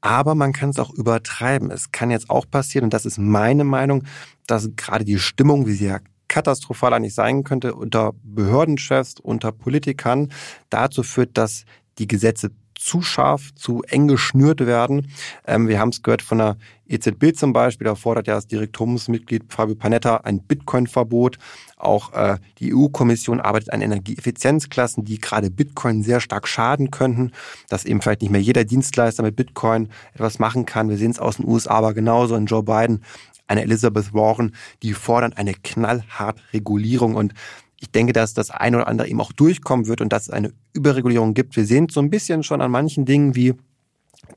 Aber 0.00 0.34
man 0.34 0.52
kann 0.52 0.70
es 0.70 0.78
auch 0.78 0.90
übertreiben. 0.90 1.70
Es 1.70 1.92
kann 1.92 2.10
jetzt 2.10 2.30
auch 2.30 2.46
passieren, 2.50 2.84
und 2.84 2.94
das 2.94 3.06
ist 3.06 3.18
meine 3.18 3.64
Meinung, 3.64 4.04
dass 4.46 4.70
gerade 4.76 5.04
die 5.04 5.18
Stimmung, 5.18 5.66
wie 5.66 5.72
sie 5.72 5.86
ja 5.86 6.00
katastrophal 6.28 6.94
eigentlich 6.94 7.14
sein 7.14 7.44
könnte, 7.44 7.74
unter 7.74 8.12
Behördenchefs, 8.22 9.16
unter 9.20 9.52
Politikern 9.52 10.32
dazu 10.70 11.02
führt, 11.02 11.36
dass 11.36 11.64
die 11.98 12.06
Gesetze 12.06 12.50
zu 12.80 13.02
scharf, 13.02 13.54
zu 13.54 13.82
eng 13.82 14.08
geschnürt 14.08 14.64
werden. 14.66 15.12
Ähm, 15.46 15.68
wir 15.68 15.78
haben 15.78 15.90
es 15.90 16.02
gehört 16.02 16.22
von 16.22 16.38
der 16.38 16.56
EZB 16.88 17.36
zum 17.36 17.52
Beispiel, 17.52 17.84
da 17.84 17.94
fordert 17.94 18.26
ja 18.26 18.34
das 18.34 18.46
Direktoriumsmitglied 18.46 19.52
Fabio 19.52 19.74
Panetta 19.74 20.16
ein 20.16 20.42
Bitcoin-Verbot. 20.42 21.38
Auch 21.76 22.12
äh, 22.14 22.38
die 22.58 22.74
EU-Kommission 22.74 23.38
arbeitet 23.38 23.72
an 23.72 23.82
Energieeffizienzklassen, 23.82 25.04
die 25.04 25.20
gerade 25.20 25.50
Bitcoin 25.50 26.02
sehr 26.02 26.20
stark 26.20 26.48
schaden 26.48 26.90
könnten, 26.90 27.32
dass 27.68 27.84
eben 27.84 28.00
vielleicht 28.00 28.22
nicht 28.22 28.30
mehr 28.30 28.40
jeder 28.40 28.64
Dienstleister 28.64 29.22
mit 29.22 29.36
Bitcoin 29.36 29.90
etwas 30.14 30.38
machen 30.38 30.64
kann. 30.64 30.88
Wir 30.88 30.96
sehen 30.96 31.10
es 31.10 31.18
aus 31.18 31.36
den 31.36 31.46
USA 31.46 31.74
aber 31.74 31.94
genauso 31.94 32.34
in 32.34 32.46
Joe 32.46 32.62
Biden, 32.62 33.04
eine 33.46 33.62
Elizabeth 33.62 34.14
Warren, 34.14 34.54
die 34.82 34.94
fordern 34.94 35.32
eine 35.34 35.54
knallhart 35.54 36.40
Regulierung 36.52 37.14
und 37.14 37.34
ich 37.80 37.90
denke, 37.90 38.12
dass 38.12 38.34
das 38.34 38.50
eine 38.50 38.76
oder 38.76 38.88
andere 38.88 39.08
eben 39.08 39.20
auch 39.20 39.32
durchkommen 39.32 39.86
wird 39.86 40.00
und 40.02 40.12
dass 40.12 40.24
es 40.24 40.30
eine 40.30 40.52
Überregulierung 40.74 41.34
gibt. 41.34 41.56
Wir 41.56 41.64
sehen 41.64 41.86
es 41.88 41.94
so 41.94 42.00
ein 42.00 42.10
bisschen 42.10 42.42
schon 42.42 42.60
an 42.60 42.70
manchen 42.70 43.06
Dingen 43.06 43.34
wie 43.34 43.54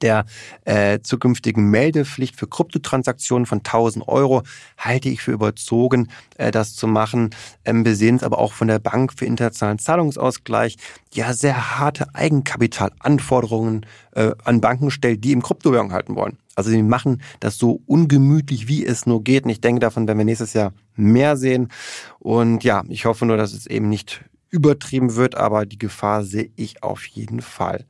der 0.03 0.25
äh, 0.65 0.99
zukünftigen 0.99 1.69
Meldepflicht 1.69 2.35
für 2.35 2.47
Kryptotransaktionen 2.47 3.45
von 3.45 3.59
1000 3.59 4.07
Euro 4.07 4.43
halte 4.77 5.09
ich 5.09 5.21
für 5.21 5.31
überzogen, 5.31 6.09
äh, 6.37 6.51
das 6.51 6.75
zu 6.75 6.85
machen. 6.85 7.31
Ähm, 7.65 7.85
wir 7.85 7.95
sehen 7.95 8.17
es 8.17 8.23
aber 8.23 8.37
auch 8.37 8.53
von 8.53 8.67
der 8.67 8.79
Bank 8.79 9.13
für 9.17 9.25
internationalen 9.25 9.79
Zahlungsausgleich, 9.79 10.77
die 11.13 11.19
ja 11.19 11.33
sehr 11.33 11.79
harte 11.79 12.13
Eigenkapitalanforderungen 12.13 13.85
äh, 14.11 14.31
an 14.43 14.61
Banken 14.61 14.91
stellt, 14.91 15.23
die 15.23 15.31
im 15.31 15.41
Kryptowährung 15.41 15.93
halten 15.93 16.15
wollen. 16.15 16.37
Also 16.55 16.69
sie 16.69 16.83
machen 16.83 17.21
das 17.39 17.57
so 17.57 17.81
ungemütlich, 17.85 18.67
wie 18.67 18.85
es 18.85 19.05
nur 19.05 19.23
geht. 19.23 19.45
Und 19.45 19.49
ich 19.49 19.61
denke, 19.61 19.79
davon 19.79 20.07
werden 20.07 20.19
wir 20.19 20.25
nächstes 20.25 20.53
Jahr 20.53 20.73
mehr 20.95 21.37
sehen. 21.37 21.69
Und 22.19 22.63
ja, 22.63 22.83
ich 22.89 23.05
hoffe 23.05 23.25
nur, 23.25 23.37
dass 23.37 23.53
es 23.53 23.65
eben 23.65 23.89
nicht 23.89 24.23
übertrieben 24.49 25.15
wird, 25.15 25.35
aber 25.35 25.65
die 25.65 25.79
Gefahr 25.79 26.23
sehe 26.23 26.51
ich 26.55 26.83
auf 26.83 27.05
jeden 27.05 27.41
Fall. 27.41 27.85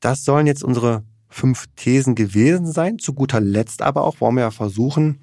Das 0.00 0.24
sollen 0.24 0.46
jetzt 0.46 0.64
unsere 0.64 1.02
fünf 1.34 1.66
Thesen 1.74 2.14
gewesen 2.14 2.70
sein. 2.70 2.98
Zu 2.98 3.12
guter 3.12 3.40
Letzt 3.40 3.82
aber 3.82 4.04
auch 4.04 4.20
wollen 4.20 4.36
wir 4.36 4.42
ja 4.42 4.50
versuchen, 4.50 5.18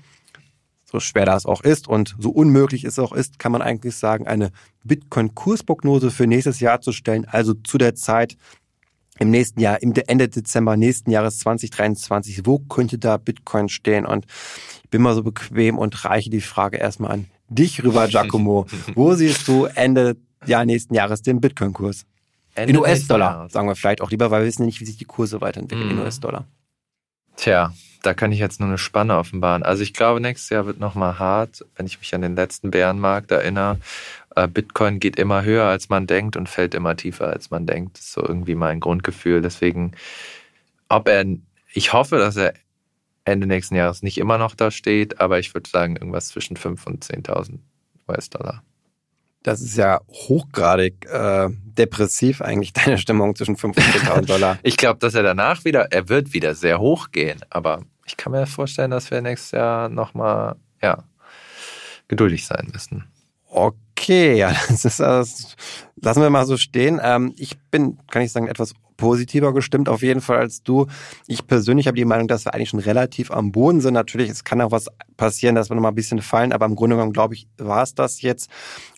so 0.83 0.99
schwer 0.99 1.25
das 1.25 1.45
auch 1.45 1.61
ist 1.61 1.87
und 1.87 2.15
so 2.19 2.31
unmöglich 2.31 2.83
es 2.83 2.99
auch 2.99 3.13
ist, 3.13 3.39
kann 3.39 3.53
man 3.53 3.61
eigentlich 3.61 3.95
sagen, 3.95 4.27
eine 4.27 4.51
Bitcoin-Kursprognose 4.83 6.11
für 6.11 6.27
nächstes 6.27 6.59
Jahr 6.59 6.81
zu 6.81 6.91
stellen, 6.91 7.25
also 7.25 7.53
zu 7.53 7.77
der 7.77 7.95
Zeit 7.95 8.35
im 9.19 9.29
nächsten 9.29 9.61
Jahr, 9.61 9.81
im 9.81 9.93
Ende 10.07 10.27
Dezember 10.27 10.75
nächsten 10.75 11.11
Jahres 11.11 11.39
2023, 11.39 12.45
wo 12.45 12.59
könnte 12.59 12.97
da 12.97 13.15
Bitcoin 13.15 13.69
stehen? 13.69 14.05
Und 14.05 14.25
ich 14.83 14.89
bin 14.89 15.01
mal 15.01 15.15
so 15.15 15.23
bequem 15.23 15.77
und 15.77 16.03
reiche 16.03 16.29
die 16.29 16.41
Frage 16.41 16.77
erstmal 16.77 17.11
an 17.11 17.25
dich 17.47 17.83
rüber, 17.83 18.07
Giacomo. 18.07 18.65
wo 18.95 19.13
siehst 19.13 19.47
du 19.47 19.65
Ende 19.65 20.17
ja, 20.45 20.65
nächsten 20.65 20.93
Jahres 20.93 21.21
den 21.21 21.39
Bitcoin-Kurs? 21.39 22.05
In 22.55 22.77
US-Dollar, 22.77 23.49
sagen 23.49 23.67
wir 23.67 23.75
vielleicht 23.75 24.01
auch 24.01 24.11
lieber, 24.11 24.31
weil 24.31 24.41
wir 24.41 24.47
wissen 24.47 24.65
nicht, 24.65 24.81
wie 24.81 24.85
sich 24.85 24.97
die 24.97 25.05
Kurse 25.05 25.41
weiterentwickeln 25.41 25.87
mm. 25.87 25.91
in 25.91 25.97
mhm. 25.97 26.03
US-Dollar. 26.03 26.45
Tja, 27.37 27.73
da 28.01 28.13
kann 28.13 28.31
ich 28.31 28.39
jetzt 28.39 28.59
nur 28.59 28.69
eine 28.69 28.77
Spanne 28.77 29.17
offenbaren. 29.17 29.63
Also 29.63 29.83
ich 29.83 29.93
glaube, 29.93 30.19
nächstes 30.21 30.49
Jahr 30.49 30.65
wird 30.65 30.79
nochmal 30.79 31.19
hart, 31.19 31.65
wenn 31.75 31.85
ich 31.85 31.99
mich 31.99 32.13
an 32.15 32.21
den 32.21 32.35
letzten 32.35 32.71
Bärenmarkt 32.71 33.31
erinnere. 33.31 33.77
Äh, 34.35 34.47
Bitcoin 34.47 34.99
geht 34.99 35.17
immer 35.17 35.43
höher, 35.43 35.65
als 35.65 35.89
man 35.89 36.07
denkt 36.07 36.35
und 36.35 36.49
fällt 36.49 36.73
immer 36.73 36.95
tiefer, 36.95 37.27
als 37.27 37.51
man 37.51 37.65
denkt. 37.65 37.97
Das 37.97 38.05
ist 38.05 38.13
so 38.13 38.21
irgendwie 38.21 38.55
mein 38.55 38.79
Grundgefühl. 38.79 39.41
Deswegen, 39.41 39.91
ob 40.89 41.07
er, 41.07 41.25
ich 41.73 41.93
hoffe, 41.93 42.17
dass 42.17 42.35
er 42.37 42.53
Ende 43.23 43.45
nächsten 43.45 43.75
Jahres 43.75 44.01
nicht 44.01 44.17
immer 44.17 44.37
noch 44.37 44.55
da 44.55 44.71
steht, 44.71 45.19
aber 45.19 45.39
ich 45.39 45.53
würde 45.53 45.69
sagen, 45.69 45.95
irgendwas 45.95 46.29
zwischen 46.29 46.57
5.000 46.57 46.85
und 46.87 47.05
10.000 47.05 47.59
US-Dollar. 48.09 48.63
Das 49.43 49.61
ist 49.61 49.75
ja 49.75 49.99
hochgradig 50.07 51.05
äh, 51.05 51.49
depressiv 51.49 52.41
eigentlich, 52.41 52.73
deine 52.73 52.97
Stimmung 52.97 53.35
zwischen 53.35 53.55
5.000 53.55 53.65
und 53.65 53.77
10.000 53.77 54.25
Dollar. 54.25 54.59
ich 54.63 54.77
glaube, 54.77 54.99
dass 54.99 55.15
er 55.15 55.23
danach 55.23 55.65
wieder, 55.65 55.91
er 55.91 56.09
wird 56.09 56.33
wieder 56.33 56.55
sehr 56.55 56.79
hoch 56.79 57.11
gehen, 57.11 57.39
aber 57.49 57.81
ich 58.05 58.17
kann 58.17 58.31
mir 58.31 58.45
vorstellen, 58.45 58.91
dass 58.91 59.09
wir 59.09 59.21
nächstes 59.21 59.51
Jahr 59.51 59.89
nochmal, 59.89 60.55
ja, 60.81 61.03
geduldig 62.07 62.45
sein 62.45 62.69
müssen. 62.71 63.05
Okay, 63.47 64.35
ja, 64.35 64.49
das 64.69 64.85
ist 64.85 64.99
das 64.99 65.55
lassen 66.01 66.21
wir 66.21 66.29
mal 66.29 66.45
so 66.45 66.57
stehen. 66.57 66.99
Ähm, 67.01 67.33
ich 67.37 67.57
bin, 67.69 67.97
kann 68.09 68.21
ich 68.21 68.31
sagen, 68.31 68.47
etwas 68.47 68.73
positiver 69.01 69.51
gestimmt 69.51 69.89
auf 69.89 70.03
jeden 70.03 70.21
Fall 70.21 70.37
als 70.37 70.61
du. 70.61 70.85
Ich 71.25 71.47
persönlich 71.47 71.87
habe 71.87 71.97
die 71.97 72.05
Meinung, 72.05 72.27
dass 72.27 72.45
wir 72.45 72.53
eigentlich 72.53 72.69
schon 72.69 72.79
relativ 72.79 73.31
am 73.31 73.51
Boden 73.51 73.81
sind. 73.81 73.95
Natürlich, 73.95 74.29
es 74.29 74.43
kann 74.43 74.61
auch 74.61 74.69
was 74.69 74.85
passieren, 75.17 75.55
dass 75.55 75.71
wir 75.71 75.75
noch 75.75 75.81
mal 75.81 75.89
ein 75.89 75.95
bisschen 75.95 76.21
fallen, 76.21 76.53
aber 76.53 76.67
im 76.67 76.75
Grunde 76.75 76.95
genommen, 76.95 77.11
glaube 77.11 77.33
ich, 77.33 77.47
war 77.57 77.81
es 77.81 77.95
das 77.95 78.21
jetzt. 78.21 78.51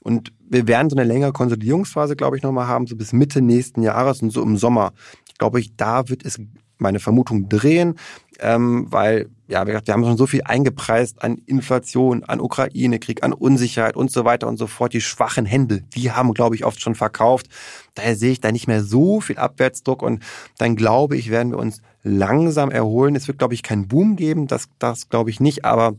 Und 0.03 0.33
wir 0.49 0.67
werden 0.67 0.89
so 0.89 0.97
eine 0.97 1.05
längere 1.05 1.31
Konsolidierungsphase, 1.31 2.17
glaube 2.17 2.35
ich, 2.35 2.43
noch 2.43 2.51
mal 2.51 2.67
haben, 2.67 2.85
so 2.85 2.97
bis 2.97 3.13
Mitte 3.13 3.41
nächsten 3.41 3.81
Jahres 3.81 4.21
und 4.21 4.31
so 4.31 4.43
im 4.43 4.57
Sommer. 4.57 4.91
Ich 5.29 5.37
glaube, 5.37 5.61
ich, 5.61 5.77
da 5.77 6.09
wird 6.09 6.25
es 6.25 6.37
meine 6.79 6.99
Vermutung 6.99 7.47
drehen, 7.47 7.95
ähm, 8.39 8.87
weil 8.89 9.29
ja, 9.53 9.67
wir 9.67 9.75
haben 9.87 10.03
schon 10.03 10.17
so 10.17 10.25
viel 10.25 10.41
eingepreist 10.43 11.21
an 11.21 11.37
Inflation, 11.45 12.23
an 12.23 12.41
Ukraine-Krieg, 12.41 13.23
an 13.23 13.33
Unsicherheit 13.33 13.95
und 13.95 14.09
so 14.09 14.25
weiter 14.25 14.47
und 14.47 14.57
so 14.57 14.65
fort. 14.65 14.93
Die 14.93 15.01
schwachen 15.01 15.45
Hände, 15.45 15.83
die 15.95 16.11
haben, 16.11 16.33
glaube 16.33 16.55
ich, 16.55 16.65
oft 16.65 16.81
schon 16.81 16.95
verkauft. 16.95 17.49
Daher 17.93 18.15
sehe 18.15 18.31
ich 18.31 18.41
da 18.41 18.51
nicht 18.51 18.67
mehr 18.67 18.83
so 18.83 19.21
viel 19.21 19.37
Abwärtsdruck 19.37 20.01
und 20.01 20.23
dann 20.57 20.75
glaube 20.75 21.15
ich, 21.17 21.29
werden 21.29 21.51
wir 21.51 21.59
uns 21.59 21.83
langsam 22.01 22.71
erholen. 22.71 23.15
Es 23.15 23.27
wird, 23.27 23.37
glaube 23.37 23.53
ich, 23.53 23.61
keinen 23.61 23.87
Boom 23.87 24.15
geben, 24.15 24.47
das, 24.47 24.69
das 24.79 25.09
glaube 25.09 25.29
ich 25.29 25.39
nicht, 25.39 25.65
aber 25.65 25.93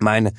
meine 0.00 0.32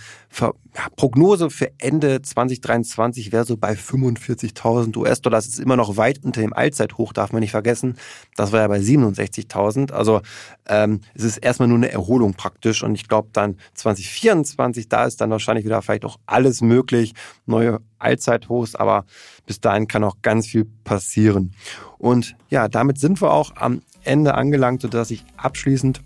Prognose 0.96 1.50
für 1.50 1.72
Ende 1.80 2.22
2023 2.22 3.32
wäre 3.32 3.46
so 3.46 3.58
bei 3.58 3.74
45.000 3.74 4.96
US-Dollar. 4.96 5.38
Das 5.38 5.48
ist 5.48 5.60
immer 5.60 5.76
noch 5.76 5.98
weit 5.98 6.24
unter 6.24 6.42
dem 6.42 6.54
Allzeithoch, 6.54 7.14
darf 7.14 7.32
man 7.32 7.40
nicht 7.40 7.52
vergessen. 7.52 7.98
Das 8.36 8.52
war 8.52 8.62
ja 8.62 8.68
bei 8.68 8.80
67.000. 8.80 9.92
Also 9.92 10.22
ähm, 10.68 11.02
es 11.16 11.24
ist 11.24 11.38
erstmal 11.38 11.68
nur 11.68 11.78
eine 11.78 11.92
Erholung 11.92 12.36
praktisch. 12.36 12.84
Und 12.84 12.96
ich 12.96 13.08
glaube 13.08 13.30
dann 13.34 13.58
2024, 13.74 14.90
da 14.90 15.06
ist 15.06 15.20
dann 15.22 15.32
wahrscheinlich 15.32 15.66
wieder 15.66 15.82
vielleicht 15.82 16.06
auch 16.06 16.18
alles 16.28 16.62
möglich. 16.62 17.14
Neue 17.46 17.80
Allzeithochs, 17.98 18.76
aber 18.76 19.06
bis 19.48 19.60
dahin 19.60 19.88
kann 19.88 20.04
auch 20.04 20.18
ganz 20.22 20.48
viel 20.48 20.66
passieren. 20.84 21.54
Und 21.98 22.36
ja, 22.50 22.68
damit 22.68 23.00
sind 23.00 23.22
wir 23.22 23.32
auch 23.32 23.56
am 23.56 23.82
Ende 24.04 24.36
angelangt, 24.36 24.84
sodass 24.84 25.10
ich 25.10 25.26
abschließend 25.38 26.02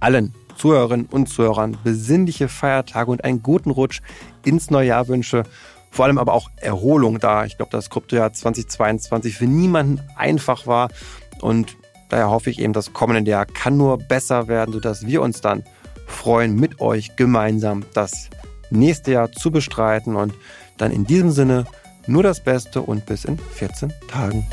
allen 0.00 0.34
Zuhörerinnen 0.62 1.06
und 1.06 1.28
Zuhörern 1.28 1.76
besinnliche 1.82 2.46
Feiertage 2.46 3.10
und 3.10 3.24
einen 3.24 3.42
guten 3.42 3.72
Rutsch 3.72 4.00
ins 4.44 4.70
neue 4.70 4.86
Jahr 4.86 5.08
wünsche. 5.08 5.42
Vor 5.90 6.04
allem 6.04 6.18
aber 6.18 6.34
auch 6.34 6.50
Erholung 6.54 7.18
da. 7.18 7.44
Ich 7.44 7.56
glaube, 7.56 7.72
das 7.72 7.90
Kryptojahr 7.90 8.32
2022 8.32 9.34
für 9.34 9.46
niemanden 9.46 10.00
einfach 10.14 10.68
war. 10.68 10.90
Und 11.40 11.76
daher 12.10 12.30
hoffe 12.30 12.48
ich 12.48 12.60
eben, 12.60 12.72
das 12.72 12.92
kommende 12.92 13.28
Jahr 13.28 13.44
kann 13.44 13.76
nur 13.76 13.98
besser 13.98 14.46
werden, 14.46 14.72
sodass 14.72 15.04
wir 15.04 15.20
uns 15.20 15.40
dann 15.40 15.64
freuen, 16.06 16.54
mit 16.54 16.80
euch 16.80 17.16
gemeinsam 17.16 17.84
das 17.92 18.30
nächste 18.70 19.10
Jahr 19.10 19.32
zu 19.32 19.50
bestreiten. 19.50 20.14
Und 20.14 20.32
dann 20.78 20.92
in 20.92 21.04
diesem 21.04 21.32
Sinne 21.32 21.66
nur 22.06 22.22
das 22.22 22.38
Beste 22.38 22.82
und 22.82 23.04
bis 23.04 23.24
in 23.24 23.36
14 23.36 23.92
Tagen. 24.06 24.46